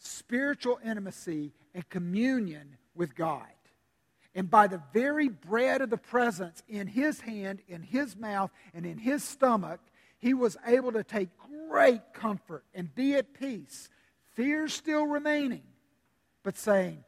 spiritual 0.00 0.80
intimacy 0.84 1.52
and 1.74 1.88
communion 1.88 2.76
with 2.94 3.14
God. 3.14 3.46
And 4.34 4.50
by 4.50 4.66
the 4.66 4.82
very 4.92 5.28
bread 5.28 5.82
of 5.82 5.90
the 5.90 5.96
presence 5.96 6.62
in 6.68 6.86
his 6.86 7.20
hand, 7.20 7.60
in 7.68 7.82
his 7.82 8.16
mouth, 8.16 8.50
and 8.72 8.86
in 8.86 8.98
his 8.98 9.22
stomach, 9.22 9.80
he 10.18 10.34
was 10.34 10.56
able 10.66 10.92
to 10.92 11.04
take 11.04 11.28
great 11.68 12.00
comfort 12.12 12.64
and 12.74 12.94
be 12.94 13.14
at 13.14 13.34
peace, 13.34 13.88
fear 14.34 14.68
still 14.68 15.06
remaining, 15.06 15.64
but 16.42 16.56
saying, 16.56 17.04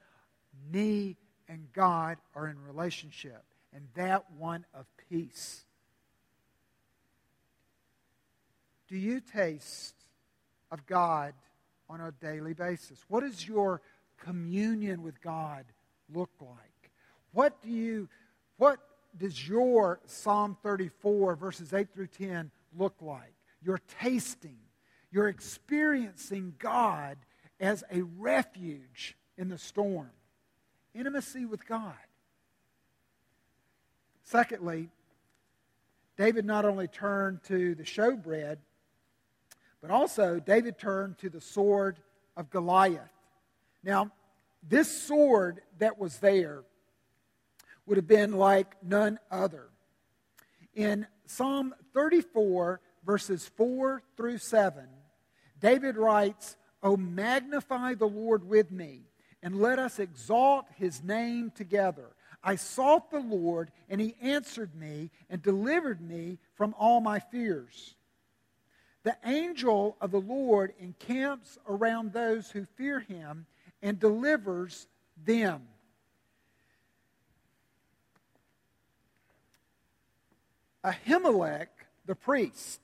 Me 0.70 1.16
and 1.48 1.72
God 1.72 2.18
are 2.34 2.48
in 2.48 2.62
relationship, 2.64 3.42
and 3.72 3.86
that 3.94 4.30
one 4.32 4.64
of 4.74 4.86
peace. 5.08 5.64
Do 8.88 8.96
you 8.96 9.20
taste 9.20 9.94
of 10.70 10.86
God 10.86 11.34
on 11.92 12.00
a 12.00 12.12
daily 12.12 12.54
basis? 12.54 13.04
What 13.08 13.20
does 13.20 13.46
your 13.46 13.82
communion 14.18 15.02
with 15.02 15.20
God 15.20 15.64
look 16.12 16.30
like? 16.40 16.90
What 17.32 17.60
do 17.62 17.68
you 17.68 18.08
what 18.56 18.78
does 19.16 19.46
your 19.46 20.00
Psalm 20.06 20.56
34 20.62 21.36
verses 21.36 21.72
8 21.74 21.92
through 21.92 22.06
10 22.08 22.50
look 22.78 22.94
like? 23.00 23.34
You're 23.62 23.80
tasting, 24.00 24.58
you're 25.10 25.28
experiencing 25.28 26.54
God 26.58 27.18
as 27.60 27.84
a 27.92 28.02
refuge 28.02 29.16
in 29.36 29.48
the 29.48 29.58
storm. 29.58 30.10
Intimacy 30.94 31.44
with 31.44 31.66
God. 31.66 31.94
Secondly, 34.24 34.88
David 36.16 36.44
not 36.44 36.64
only 36.64 36.88
turned 36.88 37.42
to 37.44 37.74
the 37.74 37.82
showbread, 37.82 38.58
But 39.82 39.90
also, 39.90 40.38
David 40.38 40.78
turned 40.78 41.18
to 41.18 41.28
the 41.28 41.40
sword 41.40 41.98
of 42.36 42.50
Goliath. 42.50 43.10
Now, 43.82 44.12
this 44.66 44.90
sword 44.90 45.60
that 45.78 45.98
was 45.98 46.18
there 46.18 46.62
would 47.84 47.96
have 47.96 48.06
been 48.06 48.32
like 48.32 48.76
none 48.82 49.18
other. 49.28 49.68
In 50.74 51.06
Psalm 51.26 51.74
34, 51.92 52.80
verses 53.04 53.50
4 53.56 54.02
through 54.16 54.38
7, 54.38 54.86
David 55.60 55.96
writes, 55.96 56.56
O 56.82 56.96
magnify 56.96 57.94
the 57.94 58.08
Lord 58.08 58.48
with 58.48 58.70
me, 58.70 59.02
and 59.42 59.60
let 59.60 59.80
us 59.80 59.98
exalt 59.98 60.66
his 60.76 61.02
name 61.02 61.50
together. 61.50 62.14
I 62.42 62.54
sought 62.56 63.10
the 63.10 63.20
Lord, 63.20 63.70
and 63.88 64.00
he 64.00 64.16
answered 64.20 64.74
me 64.74 65.10
and 65.28 65.42
delivered 65.42 66.00
me 66.00 66.38
from 66.54 66.74
all 66.78 67.00
my 67.00 67.18
fears. 67.18 67.96
The 69.04 69.16
angel 69.24 69.96
of 70.00 70.10
the 70.12 70.20
Lord 70.20 70.74
encamps 70.80 71.58
around 71.68 72.12
those 72.12 72.50
who 72.50 72.66
fear 72.76 73.00
him 73.00 73.46
and 73.82 73.98
delivers 73.98 74.86
them. 75.24 75.62
Ahimelech, 80.84 81.68
the 82.06 82.14
priest, 82.14 82.80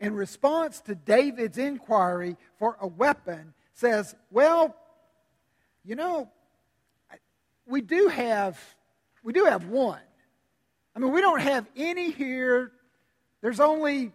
in 0.00 0.14
response 0.14 0.80
to 0.82 0.94
David's 0.94 1.58
inquiry 1.58 2.36
for 2.58 2.76
a 2.80 2.86
weapon, 2.86 3.54
says, 3.74 4.14
Well, 4.30 4.74
you 5.84 5.96
know, 5.96 6.30
we 7.66 7.80
do 7.80 8.08
have 8.08 8.58
we 9.22 9.32
do 9.32 9.44
have 9.44 9.66
one. 9.66 10.00
I 10.94 10.98
mean, 10.98 11.12
we 11.12 11.20
don't 11.20 11.40
have 11.40 11.66
any 11.76 12.10
here. 12.10 12.70
There's 13.42 13.60
only 13.60 14.12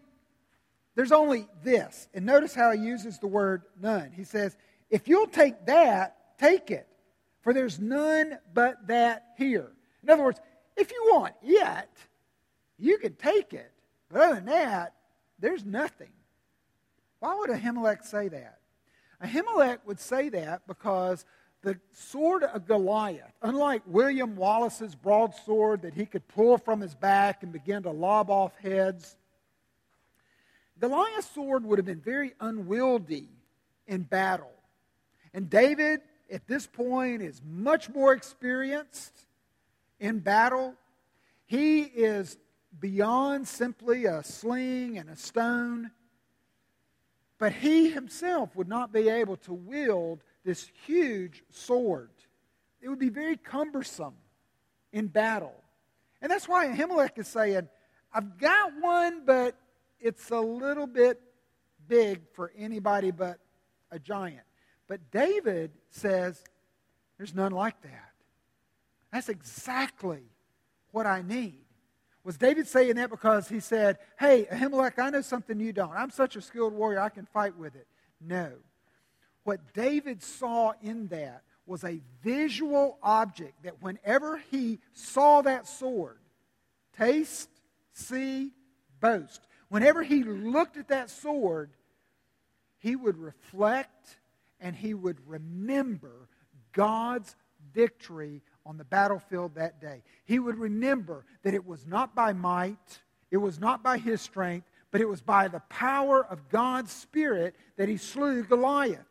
there's 0.95 1.11
only 1.11 1.47
this. 1.63 2.09
And 2.13 2.25
notice 2.25 2.53
how 2.53 2.71
he 2.71 2.79
uses 2.79 3.19
the 3.19 3.27
word 3.27 3.63
none. 3.79 4.11
He 4.11 4.23
says, 4.23 4.55
if 4.89 5.07
you'll 5.07 5.27
take 5.27 5.65
that, 5.65 6.37
take 6.37 6.71
it. 6.71 6.87
For 7.41 7.53
there's 7.53 7.79
none 7.79 8.37
but 8.53 8.87
that 8.87 9.27
here. 9.37 9.71
In 10.03 10.09
other 10.09 10.23
words, 10.23 10.39
if 10.75 10.91
you 10.91 11.09
want 11.11 11.33
it, 11.41 11.89
you 12.77 12.97
can 12.97 13.15
take 13.15 13.53
it. 13.53 13.71
But 14.09 14.21
other 14.21 14.35
than 14.35 14.45
that, 14.45 14.93
there's 15.39 15.65
nothing. 15.65 16.11
Why 17.19 17.35
would 17.35 17.49
Ahimelech 17.49 18.03
say 18.03 18.27
that? 18.27 18.59
Ahimelech 19.23 19.79
would 19.85 19.99
say 19.99 20.29
that 20.29 20.67
because 20.67 21.25
the 21.61 21.79
sword 21.91 22.43
of 22.43 22.67
Goliath, 22.67 23.33
unlike 23.41 23.83
William 23.85 24.35
Wallace's 24.35 24.95
broadsword 24.95 25.83
that 25.83 25.93
he 25.93 26.05
could 26.05 26.27
pull 26.27 26.57
from 26.57 26.81
his 26.81 26.95
back 26.95 27.43
and 27.43 27.51
begin 27.51 27.83
to 27.83 27.91
lob 27.91 28.29
off 28.29 28.57
heads, 28.57 29.15
Goliath's 30.81 31.29
sword 31.29 31.63
would 31.63 31.77
have 31.77 31.85
been 31.85 32.01
very 32.01 32.33
unwieldy 32.39 33.29
in 33.87 34.01
battle. 34.01 34.51
And 35.31 35.47
David, 35.47 36.01
at 36.29 36.47
this 36.47 36.65
point, 36.65 37.21
is 37.21 37.39
much 37.45 37.87
more 37.89 38.13
experienced 38.13 39.13
in 39.99 40.19
battle. 40.19 40.73
He 41.45 41.81
is 41.81 42.37
beyond 42.79 43.47
simply 43.47 44.05
a 44.05 44.23
sling 44.23 44.97
and 44.97 45.07
a 45.09 45.15
stone. 45.15 45.91
But 47.37 47.53
he 47.53 47.91
himself 47.91 48.55
would 48.55 48.67
not 48.67 48.91
be 48.91 49.07
able 49.07 49.37
to 49.37 49.53
wield 49.53 50.23
this 50.43 50.69
huge 50.85 51.43
sword. 51.51 52.09
It 52.81 52.89
would 52.89 52.99
be 52.99 53.09
very 53.09 53.37
cumbersome 53.37 54.15
in 54.91 55.07
battle. 55.07 55.55
And 56.23 56.31
that's 56.31 56.47
why 56.47 56.67
Ahimelech 56.67 57.19
is 57.19 57.27
saying, 57.27 57.67
I've 58.11 58.39
got 58.39 58.71
one, 58.79 59.23
but 59.25 59.55
it's 60.01 60.31
a 60.31 60.39
little 60.39 60.87
bit 60.87 61.21
big 61.87 62.21
for 62.33 62.51
anybody 62.57 63.11
but 63.11 63.39
a 63.91 63.99
giant. 63.99 64.43
But 64.87 65.11
David 65.11 65.71
says, 65.89 66.43
There's 67.17 67.35
none 67.35 67.51
like 67.51 67.81
that. 67.83 68.11
That's 69.11 69.29
exactly 69.29 70.23
what 70.91 71.05
I 71.05 71.21
need. 71.21 71.63
Was 72.23 72.37
David 72.37 72.67
saying 72.67 72.95
that 72.95 73.09
because 73.09 73.49
he 73.49 73.59
said, 73.59 73.97
Hey, 74.19 74.47
Ahimelech, 74.51 74.99
I 74.99 75.09
know 75.09 75.21
something 75.21 75.59
you 75.59 75.73
don't. 75.73 75.91
I'm 75.91 76.09
such 76.09 76.35
a 76.35 76.41
skilled 76.41 76.73
warrior, 76.73 76.99
I 76.99 77.09
can 77.09 77.25
fight 77.25 77.57
with 77.57 77.75
it. 77.75 77.87
No. 78.19 78.51
What 79.43 79.73
David 79.73 80.21
saw 80.21 80.73
in 80.81 81.07
that 81.07 81.43
was 81.65 81.83
a 81.83 82.01
visual 82.23 82.97
object 83.01 83.63
that 83.63 83.81
whenever 83.81 84.41
he 84.51 84.79
saw 84.93 85.41
that 85.41 85.67
sword, 85.67 86.19
taste, 86.97 87.49
see, 87.93 88.51
boast, 88.99 89.41
whenever 89.71 90.03
he 90.03 90.21
looked 90.21 90.75
at 90.75 90.89
that 90.89 91.09
sword, 91.09 91.69
he 92.79 92.93
would 92.93 93.17
reflect 93.17 94.19
and 94.59 94.75
he 94.75 94.93
would 94.93 95.17
remember 95.25 96.27
God's 96.73 97.37
victory 97.73 98.41
on 98.65 98.77
the 98.77 98.83
battlefield 98.83 99.55
that 99.55 99.79
day. 99.79 100.03
He 100.25 100.39
would 100.39 100.57
remember 100.57 101.25
that 101.43 101.53
it 101.53 101.65
was 101.65 101.87
not 101.87 102.13
by 102.13 102.33
might, 102.33 102.99
it 103.31 103.37
was 103.37 103.61
not 103.61 103.81
by 103.81 103.97
his 103.97 104.21
strength, 104.21 104.69
but 104.91 104.99
it 104.99 105.07
was 105.07 105.21
by 105.21 105.47
the 105.47 105.61
power 105.69 106.25
of 106.25 106.49
God's 106.49 106.91
Spirit 106.91 107.55
that 107.77 107.87
he 107.87 107.95
slew 107.95 108.43
Goliath. 108.43 109.05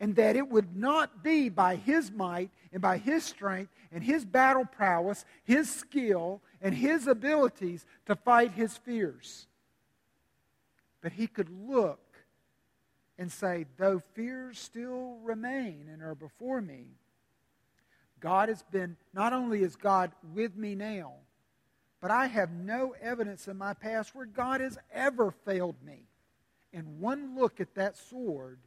And 0.00 0.16
that 0.16 0.34
it 0.34 0.48
would 0.48 0.76
not 0.76 1.22
be 1.22 1.48
by 1.48 1.76
his 1.76 2.10
might 2.10 2.50
and 2.72 2.82
by 2.82 2.98
his 2.98 3.22
strength 3.22 3.72
and 3.92 4.02
his 4.02 4.24
battle 4.24 4.64
prowess, 4.64 5.24
his 5.44 5.72
skill, 5.72 6.42
and 6.60 6.74
his 6.74 7.06
abilities 7.06 7.84
to 8.06 8.16
fight 8.16 8.52
his 8.52 8.76
fears. 8.76 9.46
But 11.00 11.12
he 11.12 11.26
could 11.26 11.48
look 11.50 12.00
and 13.18 13.30
say, 13.30 13.66
though 13.76 14.00
fears 14.14 14.58
still 14.58 15.18
remain 15.22 15.88
and 15.92 16.02
are 16.02 16.14
before 16.14 16.60
me, 16.60 16.86
God 18.20 18.48
has 18.48 18.62
been, 18.70 18.96
not 19.14 19.32
only 19.32 19.62
is 19.62 19.76
God 19.76 20.12
with 20.34 20.56
me 20.56 20.74
now, 20.74 21.14
but 22.00 22.10
I 22.10 22.26
have 22.26 22.50
no 22.50 22.94
evidence 23.00 23.48
in 23.48 23.56
my 23.56 23.74
past 23.74 24.14
where 24.14 24.26
God 24.26 24.60
has 24.60 24.78
ever 24.92 25.30
failed 25.30 25.76
me. 25.84 26.04
And 26.72 27.00
one 27.00 27.36
look 27.36 27.60
at 27.60 27.74
that 27.74 27.96
sword 27.96 28.58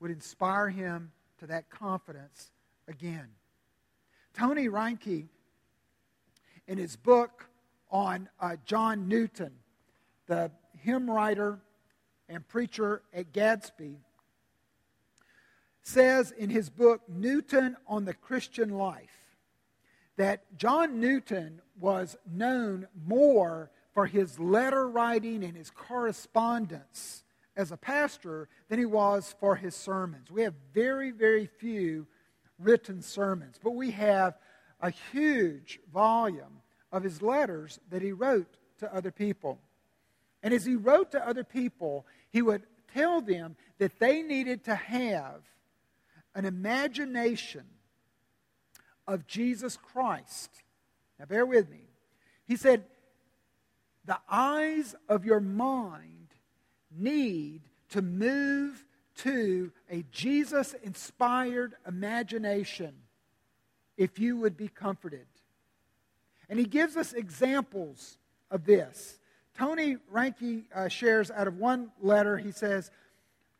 would 0.00 0.10
inspire 0.10 0.68
him 0.68 1.12
to 1.38 1.46
that 1.48 1.70
confidence 1.70 2.50
again. 2.88 3.28
Tony 4.34 4.68
Reinke 4.68 5.26
in 6.66 6.78
his 6.78 6.96
book 6.96 7.48
on 7.90 8.28
uh, 8.40 8.56
John 8.64 9.08
Newton, 9.08 9.52
the 10.26 10.50
hymn 10.78 11.10
writer 11.10 11.60
and 12.28 12.46
preacher 12.48 13.02
at 13.12 13.32
Gadsby, 13.32 13.98
says 15.82 16.30
in 16.30 16.48
his 16.48 16.70
book, 16.70 17.02
Newton 17.08 17.76
on 17.86 18.04
the 18.04 18.14
Christian 18.14 18.70
Life, 18.70 19.36
that 20.16 20.56
John 20.56 21.00
Newton 21.00 21.60
was 21.78 22.16
known 22.30 22.86
more 23.06 23.70
for 23.92 24.06
his 24.06 24.38
letter 24.38 24.88
writing 24.88 25.44
and 25.44 25.56
his 25.56 25.70
correspondence 25.70 27.24
as 27.56 27.72
a 27.72 27.76
pastor 27.76 28.48
than 28.68 28.78
he 28.78 28.86
was 28.86 29.34
for 29.38 29.56
his 29.56 29.74
sermons. 29.74 30.30
We 30.30 30.42
have 30.42 30.54
very, 30.72 31.10
very 31.10 31.46
few 31.46 32.06
written 32.58 33.02
sermons, 33.02 33.56
but 33.62 33.72
we 33.72 33.90
have 33.90 34.38
a 34.82 34.90
huge 34.90 35.80
volume 35.92 36.60
of 36.90 37.04
his 37.04 37.22
letters 37.22 37.78
that 37.90 38.02
he 38.02 38.12
wrote 38.12 38.56
to 38.80 38.94
other 38.94 39.12
people. 39.12 39.58
And 40.42 40.52
as 40.52 40.66
he 40.66 40.74
wrote 40.74 41.12
to 41.12 41.26
other 41.26 41.44
people, 41.44 42.04
he 42.30 42.42
would 42.42 42.64
tell 42.92 43.22
them 43.22 43.56
that 43.78 43.98
they 44.00 44.22
needed 44.22 44.64
to 44.64 44.74
have 44.74 45.40
an 46.34 46.44
imagination 46.44 47.64
of 49.06 49.26
Jesus 49.26 49.76
Christ. 49.76 50.50
Now, 51.18 51.26
bear 51.26 51.46
with 51.46 51.70
me. 51.70 51.84
He 52.44 52.56
said, 52.56 52.84
The 54.04 54.18
eyes 54.28 54.94
of 55.08 55.24
your 55.24 55.40
mind 55.40 56.28
need 56.90 57.62
to 57.90 58.02
move 58.02 58.84
to 59.18 59.70
a 59.90 60.04
Jesus 60.10 60.74
inspired 60.82 61.74
imagination 61.86 62.94
if 64.02 64.18
you 64.18 64.36
would 64.36 64.56
be 64.56 64.66
comforted. 64.66 65.26
And 66.48 66.58
he 66.58 66.64
gives 66.64 66.96
us 66.96 67.12
examples 67.12 68.18
of 68.50 68.64
this. 68.64 69.20
Tony 69.56 69.96
Reinke 70.12 70.64
uh, 70.74 70.88
shares 70.88 71.30
out 71.30 71.46
of 71.46 71.56
one 71.58 71.92
letter, 72.00 72.36
he 72.36 72.50
says, 72.50 72.90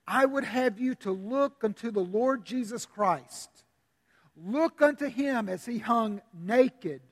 I 0.05 0.25
would 0.25 0.43
have 0.43 0.81
you 0.81 0.97
to 0.97 1.13
look 1.13 1.63
unto 1.63 1.93
the 1.93 2.01
Lord 2.01 2.45
Jesus 2.45 2.87
Christ. 2.87 3.51
Look 4.37 4.83
unto 4.83 5.07
him 5.07 5.49
as 5.49 5.65
he 5.65 5.79
hung 5.79 6.21
naked, 6.35 7.03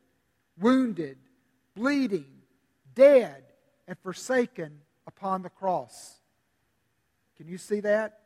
wounded, 0.60 1.16
bleeding, 1.76 2.42
dead, 2.96 3.44
and 3.86 3.96
forsaken 4.00 4.80
upon 5.06 5.42
the 5.42 5.50
cross. 5.50 6.16
Can 7.36 7.46
you 7.46 7.58
see 7.58 7.78
that? 7.78 8.18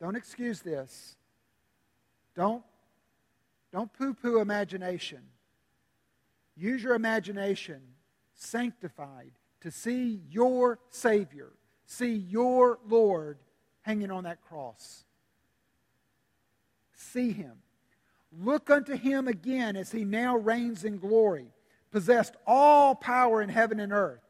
Don't 0.00 0.16
excuse 0.16 0.62
this. 0.62 1.14
Don't, 2.34 2.64
don't 3.72 3.92
poo 3.92 4.14
poo 4.14 4.40
imagination. 4.40 5.20
Use 6.56 6.82
your 6.82 6.94
imagination, 6.94 7.80
sanctified, 8.34 9.32
to 9.60 9.70
see 9.70 10.20
your 10.28 10.78
Savior 10.90 11.52
see 11.90 12.14
your 12.14 12.78
Lord 12.88 13.38
hanging 13.82 14.10
on 14.10 14.24
that 14.24 14.40
cross. 14.42 15.04
See 16.94 17.32
him. 17.32 17.54
Look 18.32 18.70
unto 18.70 18.96
him 18.96 19.26
again 19.26 19.74
as 19.74 19.90
he 19.90 20.04
now 20.04 20.36
reigns 20.36 20.84
in 20.84 20.98
glory, 20.98 21.48
possessed 21.90 22.36
all 22.46 22.94
power 22.94 23.42
in 23.42 23.48
heaven 23.48 23.80
and 23.80 23.92
earth, 23.92 24.22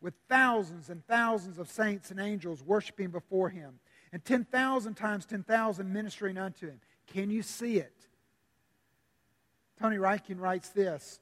with 0.00 0.14
thousands 0.28 0.88
and 0.88 1.06
thousands 1.06 1.58
of 1.58 1.68
saints 1.68 2.10
and 2.10 2.18
angels 2.18 2.62
worshiping 2.62 3.10
before 3.10 3.50
him, 3.50 3.78
and 4.10 4.24
10,000 4.24 4.94
times 4.94 5.26
10,000 5.26 5.92
ministering 5.92 6.38
unto 6.38 6.66
him. 6.66 6.80
Can 7.06 7.30
you 7.30 7.42
see 7.42 7.76
it? 7.76 8.01
Tony 9.82 9.96
Reinke 9.96 10.38
writes 10.38 10.68
this 10.68 11.18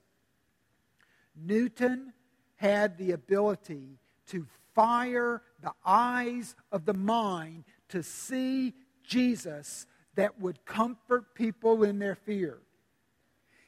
Newton 1.35 2.13
had 2.57 2.99
the 2.99 3.13
ability 3.13 3.99
to 4.27 4.47
fire 4.75 5.41
the 5.63 5.73
eyes 5.83 6.55
of 6.71 6.85
the 6.85 6.93
mind 6.93 7.65
to 7.89 8.03
see 8.03 8.75
Jesus 9.03 9.87
that 10.15 10.39
would 10.39 10.67
comfort 10.67 11.35
people 11.35 11.85
in 11.85 11.99
their 11.99 12.15
fear. 12.15 12.59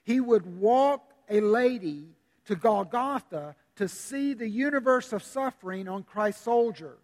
He 0.05 0.21
would 0.21 0.59
walk 0.59 1.15
a 1.31 1.41
lady 1.41 2.09
to 2.45 2.55
Golgotha 2.55 3.57
to 3.77 3.89
see 3.89 4.35
the 4.35 4.49
universe 4.49 5.15
of 5.15 5.23
suffering 5.23 5.89
on 5.89 6.03
Christ's 6.03 6.43
soldier. 6.43 6.99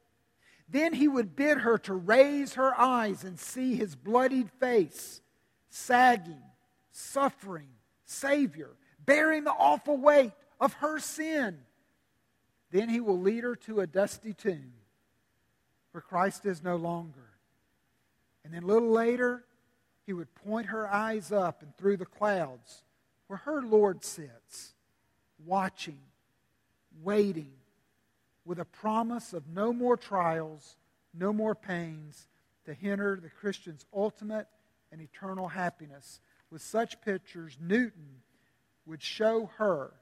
Then 0.69 0.93
he 0.93 1.09
would 1.09 1.35
bid 1.35 1.57
her 1.57 1.79
to 1.79 1.95
raise 1.95 2.53
her 2.53 2.79
eyes 2.79 3.25
and 3.25 3.41
see 3.41 3.77
his 3.77 3.97
bloodied 3.97 4.51
face, 4.61 5.23
sagging, 5.71 6.43
suffering, 6.91 7.69
Savior, 8.09 8.71
bearing 9.05 9.45
the 9.45 9.53
awful 9.53 9.97
weight 9.97 10.33
of 10.61 10.73
her 10.75 10.99
sin. 10.99 11.59
Then 12.71 12.89
he 12.89 13.01
will 13.01 13.19
lead 13.19 13.45
her 13.45 13.55
to 13.57 13.81
a 13.81 13.87
dusty 13.87 14.33
tomb 14.33 14.73
where 15.93 16.01
Christ 16.01 16.47
is 16.47 16.63
no 16.63 16.77
longer. 16.77 17.31
And 18.45 18.55
then 18.55 18.63
a 18.63 18.67
little 18.67 18.91
later, 18.91 19.45
he 20.07 20.13
would 20.15 20.35
point 20.35 20.67
her 20.67 20.89
eyes 20.89 21.33
up 21.33 21.63
and 21.63 21.77
through 21.77 21.99
the 21.99 22.07
clouds 22.07 22.83
where 23.27 23.39
her 23.39 23.61
Lord 23.61 24.03
sits, 24.05 24.75
watching, 25.45 25.99
waiting, 27.03 27.53
with 28.47 28.59
a 28.59 28.65
promise 28.65 29.35
of 29.35 29.47
no 29.49 29.71
more 29.71 29.99
trials, 29.99 30.77
no 31.13 31.31
more 31.31 31.55
pains, 31.55 32.27
to 32.65 32.73
hinder 32.73 33.19
the 33.21 33.29
Christian's 33.29 33.85
ultimate 33.95 34.47
and 34.91 35.03
eternal 35.03 35.49
happiness. 35.49 36.21
With 36.51 36.63
such 36.63 37.01
pictures, 37.03 37.57
Newton 37.61 38.23
would 38.87 39.03
show 39.03 39.51
her 39.59 39.93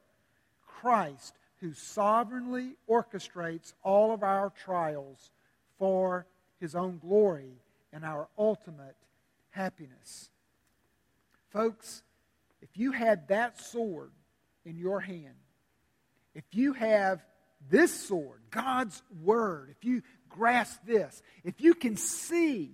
Christ 0.67 1.35
who 1.61 1.73
sovereignly 1.73 2.77
orchestrates 2.89 3.73
all 3.83 4.13
of 4.13 4.23
our 4.23 4.51
trials 4.51 5.31
for 5.79 6.27
his 6.61 6.75
own 6.75 6.99
glory 6.99 7.61
and 7.93 8.05
our 8.05 8.29
ultimate 8.39 8.97
happiness. 9.51 10.31
Folks, 11.51 12.03
if 12.61 12.69
you 12.75 12.93
had 12.93 13.29
that 13.29 13.59
sword 13.61 14.11
in 14.65 14.77
your 14.77 15.01
hand, 15.01 15.35
if 16.35 16.45
you 16.53 16.75
have 16.75 17.25
this 17.71 17.93
sword, 17.93 18.41
God's 18.51 19.03
Word, 19.23 19.71
if 19.71 19.85
you 19.85 20.03
grasp 20.29 20.81
this, 20.87 21.23
if 21.43 21.61
you 21.61 21.75
can 21.75 21.97
see, 21.97 22.73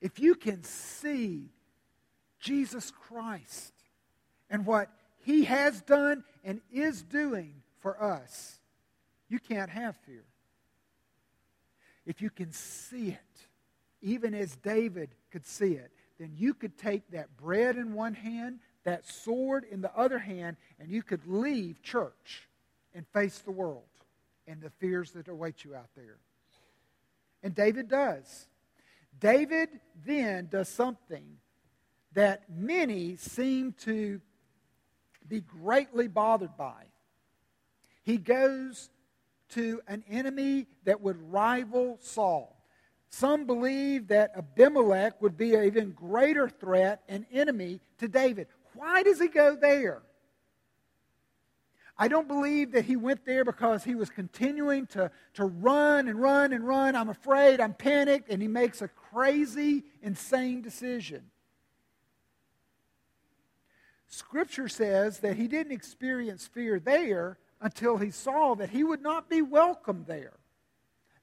if 0.00 0.18
you 0.18 0.34
can 0.34 0.64
see 0.64 1.50
Jesus 2.44 2.90
Christ 2.90 3.72
and 4.50 4.66
what 4.66 4.90
He 5.24 5.44
has 5.44 5.80
done 5.80 6.22
and 6.44 6.60
is 6.70 7.02
doing 7.02 7.54
for 7.80 8.00
us, 8.00 8.60
you 9.28 9.38
can't 9.38 9.70
have 9.70 9.96
fear. 10.06 10.24
If 12.04 12.20
you 12.20 12.28
can 12.28 12.52
see 12.52 13.08
it, 13.08 13.46
even 14.02 14.34
as 14.34 14.54
David 14.56 15.08
could 15.32 15.46
see 15.46 15.72
it, 15.72 15.90
then 16.20 16.32
you 16.36 16.52
could 16.52 16.76
take 16.76 17.10
that 17.12 17.34
bread 17.38 17.76
in 17.76 17.94
one 17.94 18.12
hand, 18.12 18.60
that 18.84 19.06
sword 19.06 19.64
in 19.70 19.80
the 19.80 19.96
other 19.96 20.18
hand, 20.18 20.58
and 20.78 20.90
you 20.90 21.02
could 21.02 21.26
leave 21.26 21.82
church 21.82 22.46
and 22.94 23.06
face 23.08 23.38
the 23.38 23.50
world 23.50 23.82
and 24.46 24.60
the 24.60 24.68
fears 24.68 25.12
that 25.12 25.28
await 25.28 25.64
you 25.64 25.74
out 25.74 25.88
there. 25.96 26.18
And 27.42 27.54
David 27.54 27.88
does. 27.88 28.46
David 29.18 29.70
then 30.04 30.48
does 30.50 30.68
something 30.68 31.38
that 32.14 32.44
many 32.48 33.16
seem 33.16 33.72
to 33.72 34.20
be 35.28 35.40
greatly 35.40 36.08
bothered 36.08 36.56
by. 36.56 36.84
He 38.02 38.16
goes 38.18 38.90
to 39.50 39.80
an 39.86 40.04
enemy 40.08 40.66
that 40.84 41.00
would 41.00 41.16
rival 41.30 41.98
Saul. 42.00 42.50
Some 43.08 43.46
believe 43.46 44.08
that 44.08 44.32
Abimelech 44.36 45.22
would 45.22 45.36
be 45.36 45.54
an 45.54 45.64
even 45.64 45.92
greater 45.92 46.48
threat 46.48 47.02
and 47.08 47.24
enemy 47.32 47.80
to 47.98 48.08
David. 48.08 48.48
Why 48.74 49.02
does 49.02 49.20
he 49.20 49.28
go 49.28 49.54
there? 49.54 50.02
I 51.96 52.08
don't 52.08 52.26
believe 52.26 52.72
that 52.72 52.84
he 52.84 52.96
went 52.96 53.24
there 53.24 53.44
because 53.44 53.84
he 53.84 53.94
was 53.94 54.10
continuing 54.10 54.88
to, 54.88 55.12
to 55.34 55.44
run 55.44 56.08
and 56.08 56.20
run 56.20 56.52
and 56.52 56.66
run. 56.66 56.96
I'm 56.96 57.08
afraid, 57.08 57.60
I'm 57.60 57.74
panicked, 57.74 58.30
and 58.30 58.42
he 58.42 58.48
makes 58.48 58.82
a 58.82 58.88
crazy, 58.88 59.84
insane 60.02 60.60
decision. 60.60 61.30
Scripture 64.14 64.68
says 64.68 65.18
that 65.20 65.36
he 65.36 65.48
didn't 65.48 65.72
experience 65.72 66.46
fear 66.46 66.78
there 66.78 67.36
until 67.60 67.96
he 67.96 68.12
saw 68.12 68.54
that 68.54 68.70
he 68.70 68.84
would 68.84 69.02
not 69.02 69.28
be 69.28 69.42
welcome 69.42 70.04
there. 70.06 70.34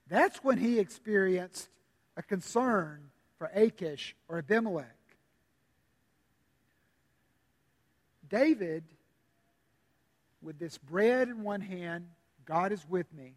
That's 0.08 0.44
when 0.44 0.58
he 0.58 0.78
experienced 0.78 1.70
a 2.18 2.22
concern 2.22 3.10
for 3.38 3.50
Achish 3.54 4.14
or 4.28 4.38
Abimelech. 4.38 4.94
David, 8.28 8.84
with 10.42 10.58
this 10.58 10.76
bread 10.76 11.28
in 11.28 11.42
one 11.42 11.62
hand, 11.62 12.08
God 12.44 12.72
is 12.72 12.84
with 12.86 13.10
me. 13.14 13.32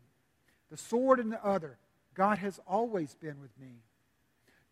The 0.70 0.78
sword 0.78 1.22
in 1.22 1.30
the 1.30 1.44
other, 1.46 1.78
God 2.14 2.40
has 2.40 2.60
always 2.68 3.16
been 3.16 3.40
with 3.40 3.58
me. 3.58 3.84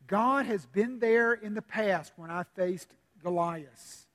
God 0.08 0.46
has 0.46 0.66
been 0.66 1.00
there 1.00 1.32
in 1.32 1.54
the 1.54 1.62
past 1.62 2.12
when 2.18 2.30
I 2.30 2.44
faced 2.56 2.94
Goliath. 3.24 4.08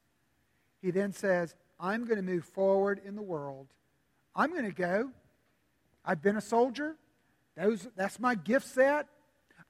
He 0.80 0.90
then 0.90 1.12
says, 1.12 1.54
I'm 1.80 2.04
going 2.04 2.16
to 2.16 2.22
move 2.22 2.44
forward 2.44 3.00
in 3.04 3.16
the 3.16 3.22
world. 3.22 3.66
I'm 4.34 4.50
going 4.50 4.64
to 4.64 4.72
go. 4.72 5.10
I've 6.04 6.22
been 6.22 6.36
a 6.36 6.40
soldier. 6.40 6.96
Those, 7.56 7.88
that's 7.96 8.20
my 8.20 8.34
gift 8.34 8.66
set. 8.66 9.06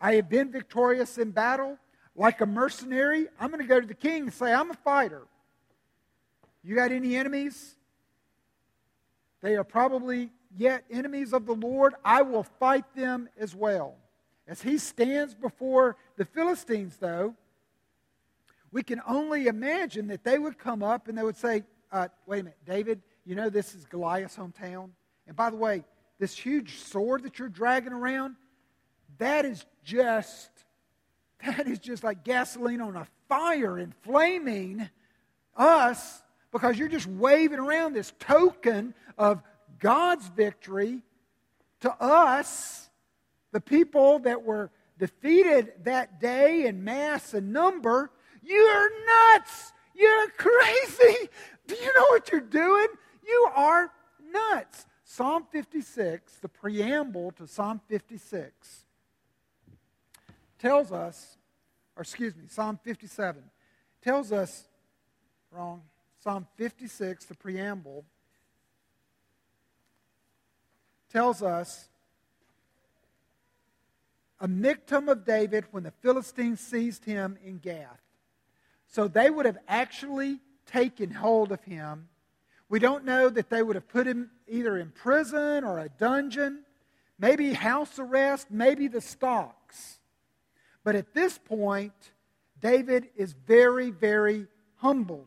I 0.01 0.15
have 0.15 0.29
been 0.29 0.53
victorious 0.53 1.19
in 1.19 1.31
battle. 1.31 1.79
Like 2.15 2.41
a 2.41 2.47
mercenary, 2.47 3.29
I'm 3.39 3.51
going 3.51 3.63
to 3.63 3.69
go 3.69 3.81
to 3.81 3.87
the 3.87 3.95
king 3.95 4.23
and 4.23 4.33
say, 4.33 4.53
I'm 4.53 4.71
a 4.71 4.75
fighter. 4.75 5.23
You 6.65 6.75
got 6.75 6.91
any 6.91 7.17
enemies? 7.17 7.77
They 9.41 9.57
are 9.57 9.65
probably 9.65 10.31
yet 10.57 10.85
enemies 10.91 11.33
of 11.33 11.47
the 11.47 11.55
Lord. 11.55 11.95
I 12.05 12.23
will 12.23 12.43
fight 12.43 12.85
them 12.95 13.29
as 13.39 13.55
well. 13.55 13.95
As 14.49 14.63
he 14.63 14.79
stands 14.79 15.35
before 15.35 15.97
the 16.17 16.25
Philistines, 16.25 16.97
though, 16.97 17.35
we 18.73 18.83
can 18.83 19.01
only 19.07 19.47
imagine 19.47 20.09
that 20.09 20.25
they 20.25 20.39
would 20.39 20.59
come 20.59 20.83
up 20.83 21.09
and 21.09 21.17
they 21.17 21.23
would 21.23 21.37
say, 21.37 21.65
uh, 21.91 22.09
Wait 22.27 22.41
a 22.41 22.45
minute, 22.45 22.59
David, 22.67 23.03
you 23.25 23.35
know 23.35 23.49
this 23.49 23.75
is 23.75 23.85
Goliath's 23.85 24.37
hometown? 24.37 24.91
And 25.27 25.37
by 25.37 25.51
the 25.51 25.57
way, 25.57 25.85
this 26.19 26.37
huge 26.37 26.79
sword 26.79 27.23
that 27.23 27.39
you're 27.39 27.49
dragging 27.49 27.93
around, 27.93 28.37
that 29.19 29.45
is 29.45 29.65
just 29.85 30.51
that 31.47 31.69
is 31.69 31.79
just 31.79 32.03
like 32.03 32.25
gasoline 32.25 32.81
on 32.81 32.97
a 32.97 33.07
fire 33.29 33.79
inflaming 33.79 34.89
us 35.57 36.23
because 36.51 36.79
you're 36.79 36.89
just 36.89 37.07
waving 37.07 37.59
around 37.59 37.93
this 37.93 38.13
token 38.19 38.95
of 39.17 39.43
God's 39.79 40.27
victory 40.29 41.03
to 41.81 41.93
us, 42.03 42.89
the 43.53 43.61
people 43.61 44.21
that 44.21 44.43
were 44.43 44.71
defeated 44.99 45.73
that 45.85 46.21
day 46.21 46.67
in 46.67 46.83
mass 46.83 47.35
and 47.35 47.53
number. 47.53 48.11
You're 48.43 48.91
nuts. 49.07 49.73
You're 49.95 50.31
crazy. 50.31 51.29
Do 51.67 51.75
you 51.75 51.93
know 51.95 52.07
what 52.11 52.31
you're 52.31 52.41
doing? 52.41 52.89
You 53.27 53.49
are 53.55 53.91
nuts. 54.33 54.87
Psalm 55.05 55.47
56, 55.51 56.37
the 56.37 56.49
preamble 56.49 57.33
to 57.33 57.47
Psalm 57.47 57.81
56 57.89 58.85
tells 60.59 60.93
us, 60.93 61.39
or 61.97 62.03
excuse 62.03 62.37
me, 62.37 62.45
Psalm 62.49 62.79
57 62.85 63.43
tells 64.03 64.33
us, 64.33 64.69
wrong, 65.51 65.83
Psalm 66.23 66.47
56, 66.57 67.25
the 67.25 67.35
preamble, 67.35 68.05
tells 71.11 71.43
us 71.43 71.89
a 74.41 74.47
Michtam 74.47 75.09
of 75.09 75.25
David 75.25 75.65
when 75.71 75.85
the 75.85 75.91
Philistines 75.91 76.61
seized 76.61 77.05
him 77.05 77.39
in 77.45 77.59
Gath. 77.59 78.01
So 78.89 79.07
they 79.07 79.31
would 79.31 79.47
have 79.47 79.59
actually 79.69 80.41
taken 80.67 81.11
hold 81.11 81.53
of 81.53 81.63
him. 81.65 82.09
We 82.69 82.79
don't 82.79 83.05
know 83.05 83.29
that 83.29 83.49
they 83.49 83.63
would 83.63 83.77
have 83.77 83.89
put 83.89 84.07
him 84.07 84.31
either 84.47 84.77
in 84.77 84.91
prison 84.91 85.63
or 85.65 85.79
a 85.79 85.89
dungeon. 85.89 86.65
maybe 87.19 87.53
house 87.53 87.99
arrest, 87.99 88.51
maybe 88.51 88.89
the 88.89 89.01
stocks. 89.01 89.99
But 90.85 90.95
at 90.95 91.13
this 91.13 91.37
point, 91.37 91.93
David 92.61 93.09
is 93.17 93.33
very, 93.33 93.91
very 93.91 94.47
humbled. 94.77 95.27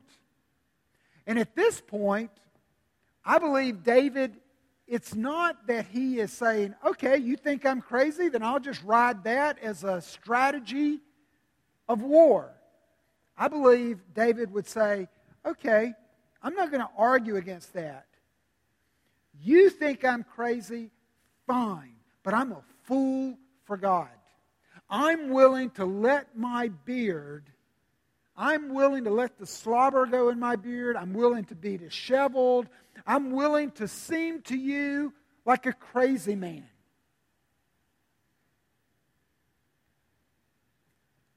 And 1.27 1.37
at 1.37 1.55
this 1.55 1.81
point, 1.81 2.31
I 3.23 3.37
believe 3.37 3.83
David, 3.83 4.37
it's 4.87 5.13
not 5.13 5.67
that 5.67 5.85
he 5.87 6.19
is 6.19 6.31
saying, 6.31 6.73
okay, 6.83 7.17
you 7.17 7.35
think 7.35 7.65
I'm 7.65 7.81
crazy, 7.81 8.29
then 8.29 8.41
I'll 8.41 8.59
just 8.59 8.83
ride 8.83 9.23
that 9.25 9.59
as 9.59 9.83
a 9.83 10.01
strategy 10.01 10.99
of 11.87 12.01
war. 12.01 12.51
I 13.41 13.47
believe 13.47 13.97
David 14.13 14.53
would 14.53 14.67
say, 14.67 15.07
okay, 15.43 15.93
I'm 16.43 16.53
not 16.53 16.69
going 16.69 16.81
to 16.81 16.89
argue 16.95 17.37
against 17.37 17.73
that. 17.73 18.05
You 19.41 19.71
think 19.71 20.05
I'm 20.05 20.23
crazy? 20.23 20.91
Fine. 21.47 21.95
But 22.21 22.35
I'm 22.35 22.51
a 22.51 22.61
fool 22.83 23.39
for 23.63 23.77
God. 23.77 24.09
I'm 24.91 25.31
willing 25.31 25.71
to 25.71 25.85
let 25.85 26.37
my 26.37 26.67
beard, 26.85 27.49
I'm 28.37 28.75
willing 28.75 29.05
to 29.05 29.09
let 29.09 29.39
the 29.39 29.47
slobber 29.47 30.05
go 30.05 30.29
in 30.29 30.39
my 30.39 30.55
beard. 30.55 30.95
I'm 30.95 31.11
willing 31.11 31.45
to 31.45 31.55
be 31.55 31.77
disheveled. 31.77 32.67
I'm 33.07 33.31
willing 33.31 33.71
to 33.71 33.87
seem 33.87 34.43
to 34.43 34.55
you 34.55 35.13
like 35.45 35.65
a 35.65 35.73
crazy 35.73 36.35
man. 36.35 36.65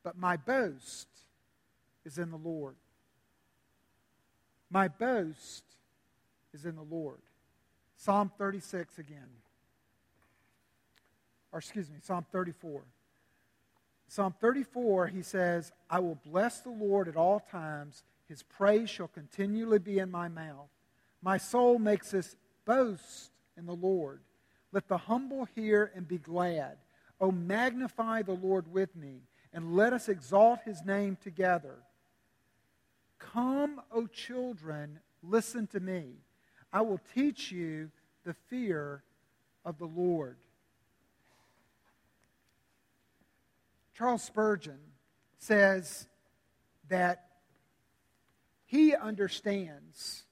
But 0.02 0.18
my 0.18 0.36
boast 0.36 1.08
is 2.04 2.18
in 2.18 2.30
the 2.30 2.36
Lord. 2.36 2.76
My 4.70 4.88
boast 4.88 5.64
is 6.52 6.64
in 6.64 6.76
the 6.76 6.82
Lord. 6.82 7.20
Psalm 7.96 8.30
36 8.38 8.98
again. 8.98 9.28
Or 11.52 11.58
excuse 11.58 11.88
me, 11.88 11.96
Psalm 12.02 12.26
34. 12.32 12.82
Psalm 14.08 14.34
34, 14.40 15.06
he 15.08 15.22
says, 15.22 15.72
I 15.88 16.00
will 16.00 16.18
bless 16.26 16.60
the 16.60 16.70
Lord 16.70 17.08
at 17.08 17.16
all 17.16 17.40
times. 17.40 18.02
His 18.28 18.42
praise 18.42 18.90
shall 18.90 19.08
continually 19.08 19.78
be 19.78 19.98
in 19.98 20.10
my 20.10 20.28
mouth. 20.28 20.68
My 21.22 21.38
soul 21.38 21.78
makes 21.78 22.12
its 22.12 22.36
boast 22.64 23.30
in 23.56 23.66
the 23.66 23.74
Lord. 23.74 24.20
Let 24.72 24.88
the 24.88 24.98
humble 24.98 25.46
hear 25.54 25.92
and 25.94 26.06
be 26.06 26.18
glad. 26.18 26.76
O 27.20 27.30
magnify 27.30 28.22
the 28.22 28.32
Lord 28.34 28.72
with 28.72 28.94
me, 28.96 29.20
and 29.52 29.76
let 29.76 29.92
us 29.92 30.08
exalt 30.08 30.60
his 30.64 30.84
name 30.84 31.16
together. 31.22 31.76
Come, 33.18 33.80
O 33.92 34.06
children, 34.06 35.00
listen 35.22 35.66
to 35.68 35.80
me. 35.80 36.14
I 36.72 36.82
will 36.82 37.00
teach 37.14 37.52
you 37.52 37.90
the 38.24 38.34
fear 38.48 39.02
of 39.64 39.78
the 39.78 39.86
Lord. 39.86 40.36
Charles 43.96 44.22
Spurgeon 44.22 44.80
says 45.38 46.08
that 46.88 47.28
he 48.66 48.94
understands 48.94 50.24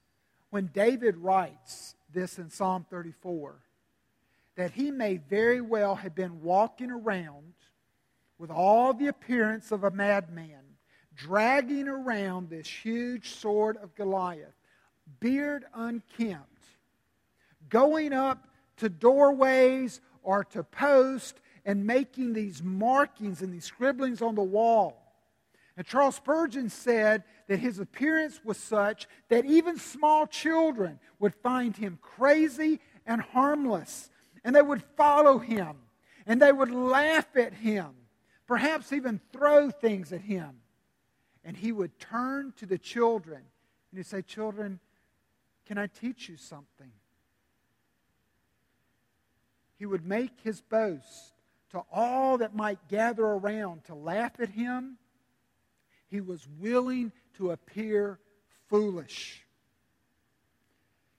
when 0.49 0.69
David 0.73 1.15
writes 1.17 1.95
this 2.13 2.37
in 2.37 2.49
Psalm 2.49 2.85
34 2.89 3.55
that 4.55 4.71
he 4.71 4.91
may 4.91 5.17
very 5.17 5.61
well 5.61 5.95
have 5.95 6.13
been 6.13 6.41
walking 6.41 6.91
around 6.91 7.53
with 8.37 8.51
all 8.51 8.93
the 8.93 9.07
appearance 9.07 9.71
of 9.71 9.83
a 9.83 9.91
madman 9.91 10.62
dragging 11.15 11.87
around 11.87 12.49
this 12.49 12.67
huge 12.67 13.29
sword 13.29 13.77
of 13.77 13.95
Goliath, 13.95 14.55
beard 15.19 15.65
unkempt, 15.73 16.63
going 17.69 18.13
up 18.13 18.47
to 18.77 18.89
doorways 18.89 20.01
or 20.23 20.43
to 20.45 20.63
posts 20.63 21.39
and 21.65 21.85
making 21.85 22.33
these 22.33 22.61
markings 22.61 23.41
and 23.41 23.53
these 23.53 23.65
scribblings 23.65 24.21
on 24.21 24.35
the 24.35 24.43
wall. 24.43 24.99
And 25.75 25.85
Charles 25.85 26.15
Spurgeon 26.15 26.69
said 26.69 27.23
that 27.47 27.59
his 27.59 27.79
appearance 27.79 28.39
was 28.43 28.57
such 28.57 29.07
that 29.29 29.45
even 29.45 29.77
small 29.77 30.27
children 30.27 30.99
would 31.19 31.33
find 31.35 31.75
him 31.75 31.97
crazy 32.01 32.79
and 33.05 33.21
harmless, 33.21 34.09
and 34.43 34.55
they 34.55 34.61
would 34.61 34.83
follow 34.95 35.39
him, 35.39 35.77
and 36.25 36.41
they 36.41 36.51
would 36.51 36.71
laugh 36.71 37.35
at 37.35 37.53
him, 37.53 37.87
perhaps 38.45 38.93
even 38.93 39.19
throw 39.31 39.71
things 39.71 40.13
at 40.13 40.21
him 40.21 40.59
and 41.43 41.57
he 41.57 41.71
would 41.71 41.99
turn 41.99 42.53
to 42.57 42.65
the 42.65 42.77
children 42.77 43.41
and 43.91 43.97
he'd 43.99 44.05
say, 44.05 44.21
Children, 44.21 44.79
can 45.67 45.77
I 45.77 45.87
teach 45.87 46.27
you 46.29 46.37
something? 46.37 46.91
He 49.77 49.85
would 49.85 50.05
make 50.05 50.31
his 50.43 50.61
boast 50.61 51.33
to 51.71 51.83
all 51.91 52.37
that 52.37 52.55
might 52.55 52.87
gather 52.87 53.25
around 53.25 53.83
to 53.85 53.95
laugh 53.95 54.39
at 54.39 54.49
him. 54.49 54.97
He 56.07 56.21
was 56.21 56.47
willing 56.59 57.11
to 57.37 57.51
appear 57.51 58.19
foolish. 58.69 59.45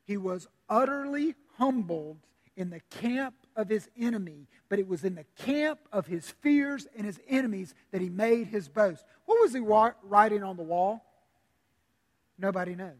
He 0.04 0.16
was 0.16 0.46
utterly 0.68 1.34
humbled 1.58 2.18
in 2.56 2.70
the 2.70 2.80
camp 2.90 3.34
of 3.56 3.68
his 3.68 3.88
enemy, 3.98 4.46
but 4.68 4.78
it 4.78 4.88
was 4.88 5.04
in 5.04 5.14
the 5.14 5.24
camp 5.38 5.80
of 5.92 6.06
his 6.06 6.30
fears 6.40 6.86
and 6.96 7.06
his 7.06 7.20
enemies 7.28 7.74
that 7.92 8.00
he 8.00 8.08
made 8.08 8.48
his 8.48 8.68
boast. 8.68 9.04
What 9.26 9.40
was 9.40 9.52
he 9.52 9.60
writing 9.60 10.42
on 10.42 10.56
the 10.56 10.62
wall? 10.62 11.04
Nobody 12.38 12.74
knows. 12.74 12.90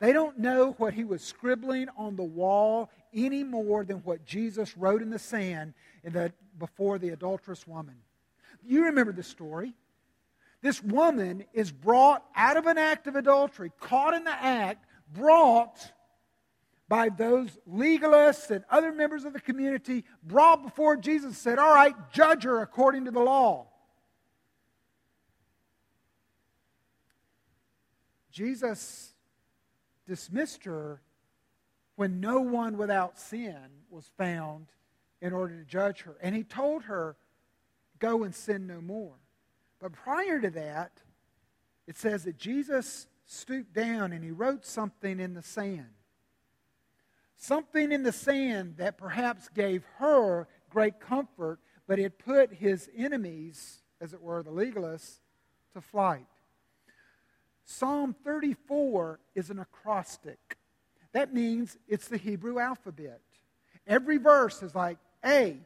They 0.00 0.12
don't 0.12 0.38
know 0.38 0.72
what 0.78 0.94
he 0.94 1.04
was 1.04 1.22
scribbling 1.22 1.88
on 1.96 2.16
the 2.16 2.24
wall 2.24 2.90
any 3.14 3.44
more 3.44 3.84
than 3.84 3.98
what 3.98 4.24
Jesus 4.24 4.76
wrote 4.76 5.00
in 5.00 5.10
the 5.10 5.18
sand 5.18 5.74
in 6.02 6.12
the, 6.12 6.32
before 6.58 6.98
the 6.98 7.10
adulterous 7.10 7.66
woman. 7.68 7.94
You 8.64 8.86
remember 8.86 9.12
the 9.12 9.22
story. 9.22 9.74
This 10.60 10.82
woman 10.82 11.44
is 11.52 11.70
brought 11.70 12.24
out 12.34 12.56
of 12.56 12.66
an 12.66 12.78
act 12.78 13.06
of 13.06 13.16
adultery, 13.16 13.70
caught 13.80 14.14
in 14.14 14.24
the 14.24 14.30
act, 14.30 14.86
brought 15.12 15.92
by 16.92 17.08
those 17.08 17.56
legalists 17.66 18.50
and 18.50 18.66
other 18.68 18.92
members 18.92 19.24
of 19.24 19.32
the 19.32 19.40
community 19.40 20.04
brought 20.22 20.62
before 20.62 20.94
Jesus 20.94 21.38
said, 21.38 21.58
All 21.58 21.72
right, 21.72 21.94
judge 22.12 22.42
her 22.42 22.60
according 22.60 23.06
to 23.06 23.10
the 23.10 23.18
law. 23.18 23.66
Jesus 28.30 29.14
dismissed 30.06 30.64
her 30.64 31.00
when 31.96 32.20
no 32.20 32.40
one 32.40 32.76
without 32.76 33.18
sin 33.18 33.56
was 33.88 34.10
found 34.18 34.66
in 35.22 35.32
order 35.32 35.58
to 35.60 35.64
judge 35.64 36.02
her. 36.02 36.16
And 36.20 36.36
he 36.36 36.44
told 36.44 36.82
her, 36.82 37.16
Go 38.00 38.22
and 38.22 38.34
sin 38.34 38.66
no 38.66 38.82
more. 38.82 39.14
But 39.80 39.94
prior 39.94 40.42
to 40.42 40.50
that, 40.50 41.00
it 41.86 41.96
says 41.96 42.24
that 42.24 42.36
Jesus 42.36 43.06
stooped 43.24 43.72
down 43.72 44.12
and 44.12 44.22
he 44.22 44.30
wrote 44.30 44.66
something 44.66 45.20
in 45.20 45.32
the 45.32 45.42
sand 45.42 45.88
something 47.42 47.90
in 47.90 48.04
the 48.04 48.12
sand 48.12 48.76
that 48.76 48.96
perhaps 48.96 49.48
gave 49.48 49.84
her 49.98 50.46
great 50.70 51.00
comfort, 51.00 51.58
but 51.88 51.98
it 51.98 52.18
put 52.18 52.52
his 52.52 52.88
enemies, 52.96 53.82
as 54.00 54.12
it 54.14 54.22
were, 54.22 54.42
the 54.42 54.50
legalists, 54.50 55.18
to 55.72 55.80
flight. 55.80 56.26
Psalm 57.64 58.14
34 58.24 59.18
is 59.34 59.50
an 59.50 59.58
acrostic. 59.58 60.56
That 61.12 61.34
means 61.34 61.76
it's 61.88 62.08
the 62.08 62.16
Hebrew 62.16 62.60
alphabet. 62.60 63.20
Every 63.86 64.18
verse 64.18 64.62
is 64.62 64.74
like 64.74 64.98
A, 65.24 65.58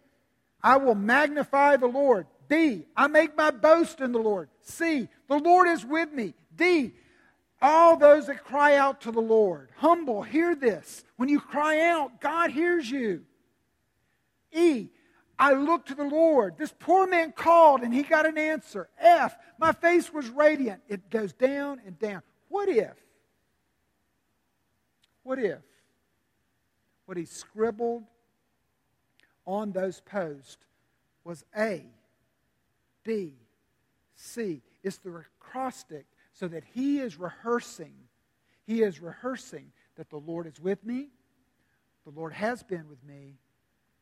I 0.62 0.78
will 0.78 0.94
magnify 0.94 1.76
the 1.76 1.86
Lord. 1.86 2.26
B, 2.48 2.86
I 2.96 3.06
make 3.08 3.36
my 3.36 3.50
boast 3.50 4.00
in 4.00 4.12
the 4.12 4.18
Lord. 4.18 4.48
C, 4.62 5.08
the 5.28 5.38
Lord 5.38 5.68
is 5.68 5.84
with 5.84 6.12
me. 6.12 6.34
D, 6.54 6.92
all 7.66 7.96
those 7.96 8.28
that 8.28 8.44
cry 8.44 8.76
out 8.76 9.00
to 9.00 9.10
the 9.10 9.20
Lord, 9.20 9.70
humble, 9.76 10.22
hear 10.22 10.54
this. 10.54 11.04
When 11.16 11.28
you 11.28 11.40
cry 11.40 11.80
out, 11.80 12.20
God 12.20 12.52
hears 12.52 12.88
you. 12.88 13.24
E, 14.52 14.88
I 15.36 15.52
look 15.52 15.86
to 15.86 15.94
the 15.96 16.04
Lord. 16.04 16.56
This 16.56 16.72
poor 16.78 17.08
man 17.08 17.32
called 17.32 17.82
and 17.82 17.92
he 17.92 18.04
got 18.04 18.24
an 18.24 18.38
answer. 18.38 18.88
F, 19.00 19.36
my 19.58 19.72
face 19.72 20.12
was 20.12 20.28
radiant. 20.28 20.80
It 20.88 21.10
goes 21.10 21.32
down 21.32 21.80
and 21.84 21.98
down. 21.98 22.22
What 22.48 22.68
if? 22.68 22.94
What 25.24 25.40
if? 25.40 25.58
What 27.06 27.16
he 27.16 27.24
scribbled 27.24 28.04
on 29.44 29.72
those 29.72 30.00
posts 30.00 30.58
was 31.24 31.44
A, 31.58 31.84
B, 33.02 33.32
C. 34.14 34.62
It's 34.84 34.98
the 34.98 35.24
acrostic 35.40 36.06
so 36.38 36.48
that 36.48 36.64
he 36.74 36.98
is 36.98 37.18
rehearsing. 37.18 37.94
He 38.66 38.82
is 38.82 39.00
rehearsing 39.00 39.72
that 39.96 40.10
the 40.10 40.18
Lord 40.18 40.46
is 40.46 40.60
with 40.60 40.84
me, 40.84 41.08
the 42.04 42.10
Lord 42.10 42.32
has 42.32 42.62
been 42.62 42.88
with 42.88 43.02
me, 43.02 43.34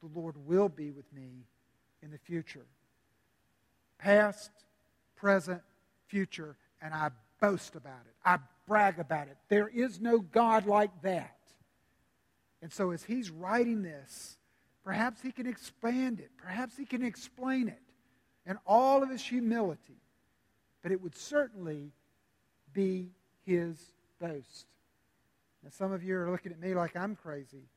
the 0.03 0.19
Lord 0.19 0.37
will 0.47 0.69
be 0.69 0.91
with 0.91 1.11
me 1.13 1.47
in 2.03 2.11
the 2.11 2.19
future. 2.19 2.67
Past, 3.99 4.51
present, 5.17 5.63
future, 6.09 6.57
and 6.83 6.93
I 6.93 7.11
boast 7.41 7.77
about 7.77 8.03
it. 8.07 8.15
I 8.25 8.39
brag 8.67 8.99
about 8.99 9.29
it. 9.29 9.37
There 9.49 9.69
is 9.69 10.01
no 10.01 10.19
God 10.19 10.67
like 10.67 10.91
that. 11.03 11.37
And 12.61 12.73
so, 12.73 12.91
as 12.91 13.05
he's 13.05 13.31
writing 13.31 13.83
this, 13.83 14.39
Perhaps 14.85 15.23
he 15.23 15.33
can 15.33 15.47
expand 15.47 16.21
it. 16.21 16.31
Perhaps 16.37 16.77
he 16.77 16.85
can 16.85 17.03
explain 17.03 17.69
it 17.69 17.81
in 18.47 18.59
all 18.67 19.03
of 19.03 19.09
his 19.09 19.23
humility. 19.23 19.97
But 20.83 20.93
it 20.93 21.01
would 21.01 21.17
certainly 21.17 21.93
be 22.75 23.11
his 23.47 23.77
boast. 24.21 24.67
Now, 25.63 25.71
some 25.71 25.93
of 25.93 26.03
you 26.03 26.17
are 26.17 26.31
looking 26.31 26.53
at 26.53 26.61
me 26.61 26.75
like 26.75 26.97
I'm 26.97 27.17
crazy. 27.17 27.69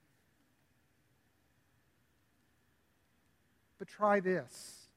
But 3.79 3.87
try 3.87 4.19
this. 4.19 4.87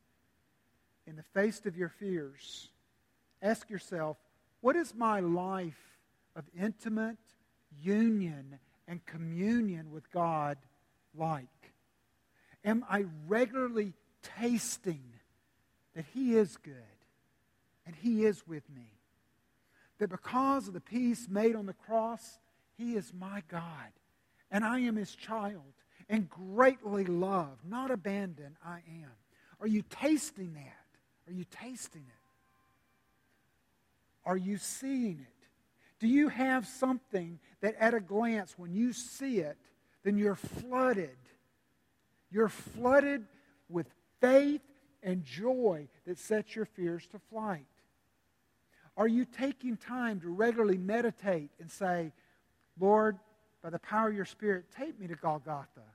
In 1.07 1.17
the 1.17 1.23
face 1.23 1.65
of 1.67 1.77
your 1.77 1.89
fears, 1.89 2.69
ask 3.43 3.71
yourself 3.71 4.17
what 4.61 4.77
is 4.77 4.95
my 4.95 5.21
life 5.21 5.99
of 6.37 6.45
intimate 6.59 7.17
union 7.83 8.59
and 8.87 9.05
communion 9.07 9.91
with 9.91 10.11
God 10.11 10.59
like? 11.17 11.47
Am 12.65 12.85
I 12.89 13.05
regularly 13.27 13.95
tasting 14.39 15.03
that 15.95 16.05
He 16.13 16.35
is 16.35 16.57
good 16.59 16.75
and 17.87 17.95
He 17.95 18.25
is 18.25 18.47
with 18.47 18.69
me? 18.75 19.00
That 20.01 20.09
because 20.09 20.67
of 20.67 20.75
the 20.75 20.81
peace 20.81 21.29
made 21.29 21.55
on 21.55 21.67
the 21.67 21.75
cross, 21.75 22.39
He 22.77 22.97
is 22.97 23.13
my 23.13 23.43
God 23.49 23.93
and 24.51 24.65
I 24.65 24.81
am 24.81 24.97
His 24.97 25.15
child 25.15 25.73
and 26.09 26.29
greatly 26.29 27.05
loved, 27.05 27.65
not 27.65 27.91
abandoned, 27.91 28.57
I 28.65 28.83
am. 28.89 29.13
Are 29.61 29.67
you 29.67 29.83
tasting 29.89 30.55
that? 30.55 31.29
Are 31.29 31.33
you 31.33 31.45
tasting 31.45 32.05
it? 32.09 32.15
Are 34.25 34.39
you 34.39 34.57
seeing 34.57 35.21
it? 35.21 35.47
Do 36.01 36.09
you 36.09 36.29
have 36.29 36.67
something 36.67 37.39
that 37.61 37.77
at 37.79 37.93
a 37.93 38.01
glance, 38.01 38.55
when 38.57 38.73
you 38.73 38.95
see 38.95 39.41
it, 39.41 39.59
then 40.03 40.17
you're 40.17 40.35
flooded? 40.35 41.19
You're 42.31 42.49
flooded 42.49 43.27
with 43.69 43.87
faith 44.21 44.63
and 45.03 45.25
joy 45.25 45.89
that 46.07 46.19
sets 46.19 46.57
your 46.57 46.65
fears 46.65 47.07
to 47.09 47.19
flight. 47.31 47.67
Are 49.01 49.09
you 49.09 49.25
taking 49.25 49.79
time 49.79 50.21
to 50.21 50.29
regularly 50.29 50.77
meditate 50.77 51.53
and 51.59 51.71
say, 51.71 52.13
Lord, 52.79 53.17
by 53.63 53.71
the 53.71 53.79
power 53.79 54.11
of 54.11 54.15
your 54.15 54.27
Spirit, 54.27 54.67
take 54.77 55.01
me 55.01 55.07
to 55.07 55.15
Golgotha? 55.15 55.87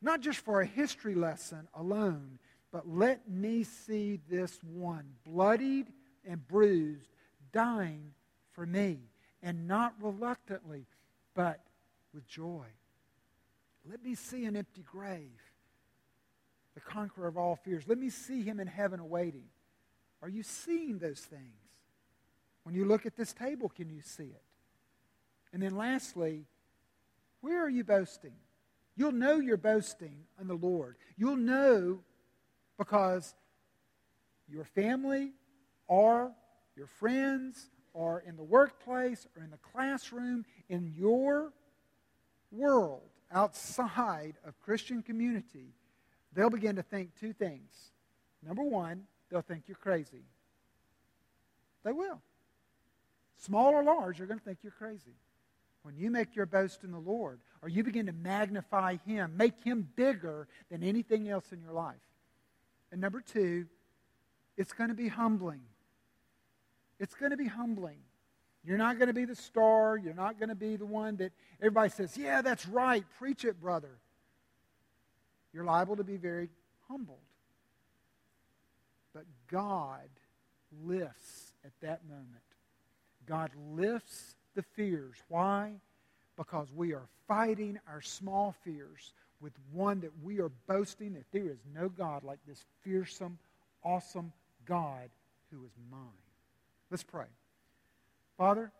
Not 0.00 0.22
just 0.22 0.38
for 0.38 0.62
a 0.62 0.66
history 0.66 1.14
lesson 1.14 1.68
alone, 1.74 2.38
but 2.72 2.88
let 2.88 3.28
me 3.28 3.64
see 3.64 4.20
this 4.30 4.58
one, 4.64 5.04
bloodied 5.26 5.88
and 6.26 6.48
bruised, 6.48 7.10
dying 7.52 8.14
for 8.52 8.64
me, 8.64 8.96
and 9.42 9.68
not 9.68 9.92
reluctantly, 10.00 10.86
but 11.34 11.60
with 12.14 12.26
joy. 12.26 12.64
Let 13.86 14.02
me 14.02 14.14
see 14.14 14.46
an 14.46 14.56
empty 14.56 14.86
grave, 14.90 15.38
the 16.72 16.80
conqueror 16.80 17.28
of 17.28 17.36
all 17.36 17.56
fears. 17.56 17.84
Let 17.86 17.98
me 17.98 18.08
see 18.08 18.40
him 18.40 18.58
in 18.58 18.68
heaven 18.68 19.00
awaiting. 19.00 19.50
Are 20.22 20.30
you 20.30 20.42
seeing 20.42 20.96
those 20.98 21.20
things? 21.20 21.67
When 22.68 22.74
you 22.74 22.84
look 22.84 23.06
at 23.06 23.16
this 23.16 23.32
table, 23.32 23.70
can 23.70 23.88
you 23.88 24.02
see 24.02 24.24
it? 24.24 24.42
And 25.54 25.62
then 25.62 25.74
lastly, 25.74 26.44
where 27.40 27.64
are 27.64 27.68
you 27.70 27.82
boasting? 27.82 28.34
You'll 28.94 29.12
know 29.12 29.40
you're 29.40 29.56
boasting 29.56 30.26
on 30.38 30.48
the 30.48 30.54
Lord. 30.54 30.96
You'll 31.16 31.36
know 31.36 32.00
because 32.76 33.34
your 34.52 34.64
family 34.64 35.32
or 35.86 36.30
your 36.76 36.88
friends 36.88 37.70
or 37.94 38.20
in 38.20 38.36
the 38.36 38.42
workplace 38.42 39.26
or 39.34 39.44
in 39.44 39.50
the 39.50 39.56
classroom, 39.72 40.44
in 40.68 40.92
your 40.94 41.54
world 42.52 43.08
outside 43.32 44.34
of 44.46 44.60
Christian 44.60 45.02
community, 45.02 45.72
they'll 46.34 46.50
begin 46.50 46.76
to 46.76 46.82
think 46.82 47.18
two 47.18 47.32
things. 47.32 47.92
Number 48.46 48.62
one, 48.62 49.04
they'll 49.30 49.40
think 49.40 49.62
you're 49.68 49.78
crazy. 49.78 50.26
They 51.82 51.92
will. 51.92 52.20
Small 53.38 53.72
or 53.72 53.82
large, 53.82 54.18
they're 54.18 54.26
going 54.26 54.38
to 54.38 54.44
think 54.44 54.58
you're 54.62 54.72
crazy. 54.72 55.14
When 55.82 55.96
you 55.96 56.10
make 56.10 56.34
your 56.36 56.46
boast 56.46 56.84
in 56.84 56.90
the 56.90 56.98
Lord, 56.98 57.38
or 57.62 57.68
you 57.68 57.82
begin 57.82 58.06
to 58.06 58.12
magnify 58.12 58.96
Him, 59.06 59.34
make 59.36 59.62
Him 59.64 59.88
bigger 59.96 60.48
than 60.70 60.82
anything 60.82 61.28
else 61.28 61.52
in 61.52 61.60
your 61.60 61.72
life. 61.72 61.96
And 62.92 63.00
number 63.00 63.20
two, 63.20 63.66
it's 64.56 64.72
going 64.72 64.90
to 64.90 64.96
be 64.96 65.08
humbling. 65.08 65.60
It's 66.98 67.14
going 67.14 67.30
to 67.30 67.36
be 67.36 67.46
humbling. 67.46 67.98
You're 68.64 68.76
not 68.76 68.98
going 68.98 69.06
to 69.06 69.14
be 69.14 69.24
the 69.24 69.36
star. 69.36 69.96
You're 69.96 70.14
not 70.14 70.38
going 70.38 70.48
to 70.48 70.56
be 70.56 70.76
the 70.76 70.84
one 70.84 71.16
that 71.16 71.32
everybody 71.60 71.90
says, 71.90 72.16
yeah, 72.16 72.42
that's 72.42 72.66
right. 72.66 73.04
Preach 73.18 73.44
it, 73.44 73.60
brother. 73.60 73.98
You're 75.54 75.64
liable 75.64 75.96
to 75.96 76.04
be 76.04 76.16
very 76.16 76.48
humbled. 76.88 77.18
But 79.14 79.24
God 79.50 80.08
lifts 80.84 81.52
at 81.64 81.72
that 81.80 82.06
moment. 82.08 82.26
God 83.28 83.50
lifts 83.72 84.34
the 84.54 84.62
fears. 84.62 85.16
Why? 85.28 85.72
Because 86.36 86.68
we 86.74 86.94
are 86.94 87.06
fighting 87.26 87.78
our 87.86 88.00
small 88.00 88.54
fears 88.64 89.12
with 89.40 89.52
one 89.72 90.00
that 90.00 90.12
we 90.22 90.40
are 90.40 90.50
boasting 90.66 91.14
that 91.14 91.30
there 91.32 91.50
is 91.50 91.58
no 91.74 91.88
God 91.88 92.24
like 92.24 92.38
this 92.46 92.64
fearsome, 92.82 93.38
awesome 93.84 94.32
God 94.66 95.10
who 95.50 95.64
is 95.64 95.72
mine. 95.90 96.00
Let's 96.90 97.04
pray. 97.04 97.26
Father, 98.36 98.72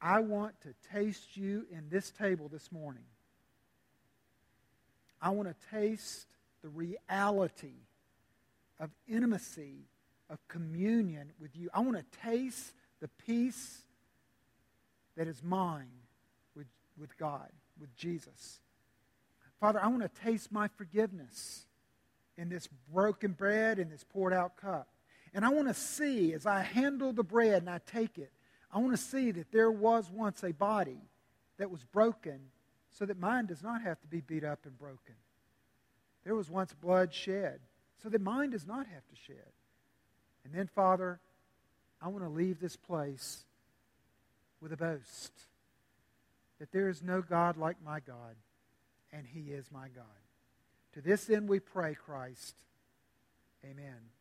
I 0.00 0.20
want 0.20 0.60
to 0.62 0.74
taste 0.92 1.36
you 1.36 1.66
in 1.72 1.88
this 1.90 2.10
table 2.10 2.48
this 2.48 2.70
morning. 2.70 3.04
I 5.20 5.30
want 5.30 5.48
to 5.48 5.76
taste 5.76 6.26
the 6.62 6.68
reality 6.68 7.74
of 8.78 8.90
intimacy, 9.08 9.86
of 10.30 10.38
communion 10.46 11.32
with 11.40 11.56
you. 11.56 11.68
I 11.74 11.80
want 11.80 11.96
to 11.96 12.18
taste 12.22 12.72
the 13.00 13.08
peace 13.08 13.82
that 15.16 15.28
is 15.28 15.42
mine 15.42 15.90
with, 16.54 16.66
with 16.98 17.16
God, 17.18 17.48
with 17.80 17.94
Jesus. 17.96 18.60
Father, 19.60 19.82
I 19.82 19.88
want 19.88 20.02
to 20.02 20.22
taste 20.22 20.52
my 20.52 20.68
forgiveness 20.68 21.66
in 22.36 22.48
this 22.48 22.68
broken 22.92 23.32
bread 23.32 23.78
and 23.78 23.90
this 23.90 24.04
poured 24.04 24.32
out 24.32 24.56
cup. 24.56 24.88
And 25.34 25.44
I 25.44 25.50
want 25.50 25.68
to 25.68 25.74
see, 25.74 26.32
as 26.32 26.46
I 26.46 26.62
handle 26.62 27.12
the 27.12 27.24
bread 27.24 27.62
and 27.62 27.70
I 27.70 27.80
take 27.86 28.18
it, 28.18 28.32
I 28.72 28.78
want 28.78 28.92
to 28.92 29.02
see 29.02 29.30
that 29.32 29.50
there 29.52 29.70
was 29.70 30.10
once 30.10 30.42
a 30.42 30.52
body 30.52 31.00
that 31.58 31.70
was 31.70 31.82
broken 31.84 32.38
so 32.90 33.04
that 33.04 33.18
mine 33.18 33.46
does 33.46 33.62
not 33.62 33.82
have 33.82 34.00
to 34.00 34.06
be 34.06 34.20
beat 34.20 34.44
up 34.44 34.60
and 34.64 34.78
broken. 34.78 35.14
There 36.24 36.34
was 36.34 36.50
once 36.50 36.72
blood 36.74 37.12
shed 37.12 37.60
so 38.02 38.08
that 38.08 38.20
mine 38.20 38.50
does 38.50 38.66
not 38.66 38.86
have 38.86 39.06
to 39.08 39.16
shed. 39.26 39.52
And 40.44 40.54
then, 40.54 40.68
Father, 40.68 41.20
I 42.00 42.08
want 42.08 42.24
to 42.24 42.30
leave 42.30 42.60
this 42.60 42.76
place 42.76 43.44
with 44.60 44.72
a 44.72 44.76
boast 44.76 45.32
that 46.58 46.72
there 46.72 46.88
is 46.88 47.02
no 47.02 47.22
God 47.22 47.56
like 47.56 47.76
my 47.84 48.00
God, 48.00 48.34
and 49.12 49.26
he 49.26 49.52
is 49.52 49.66
my 49.72 49.88
God. 49.88 50.04
To 50.94 51.00
this 51.00 51.30
end 51.30 51.48
we 51.48 51.60
pray, 51.60 51.94
Christ. 51.94 52.54
Amen. 53.64 54.17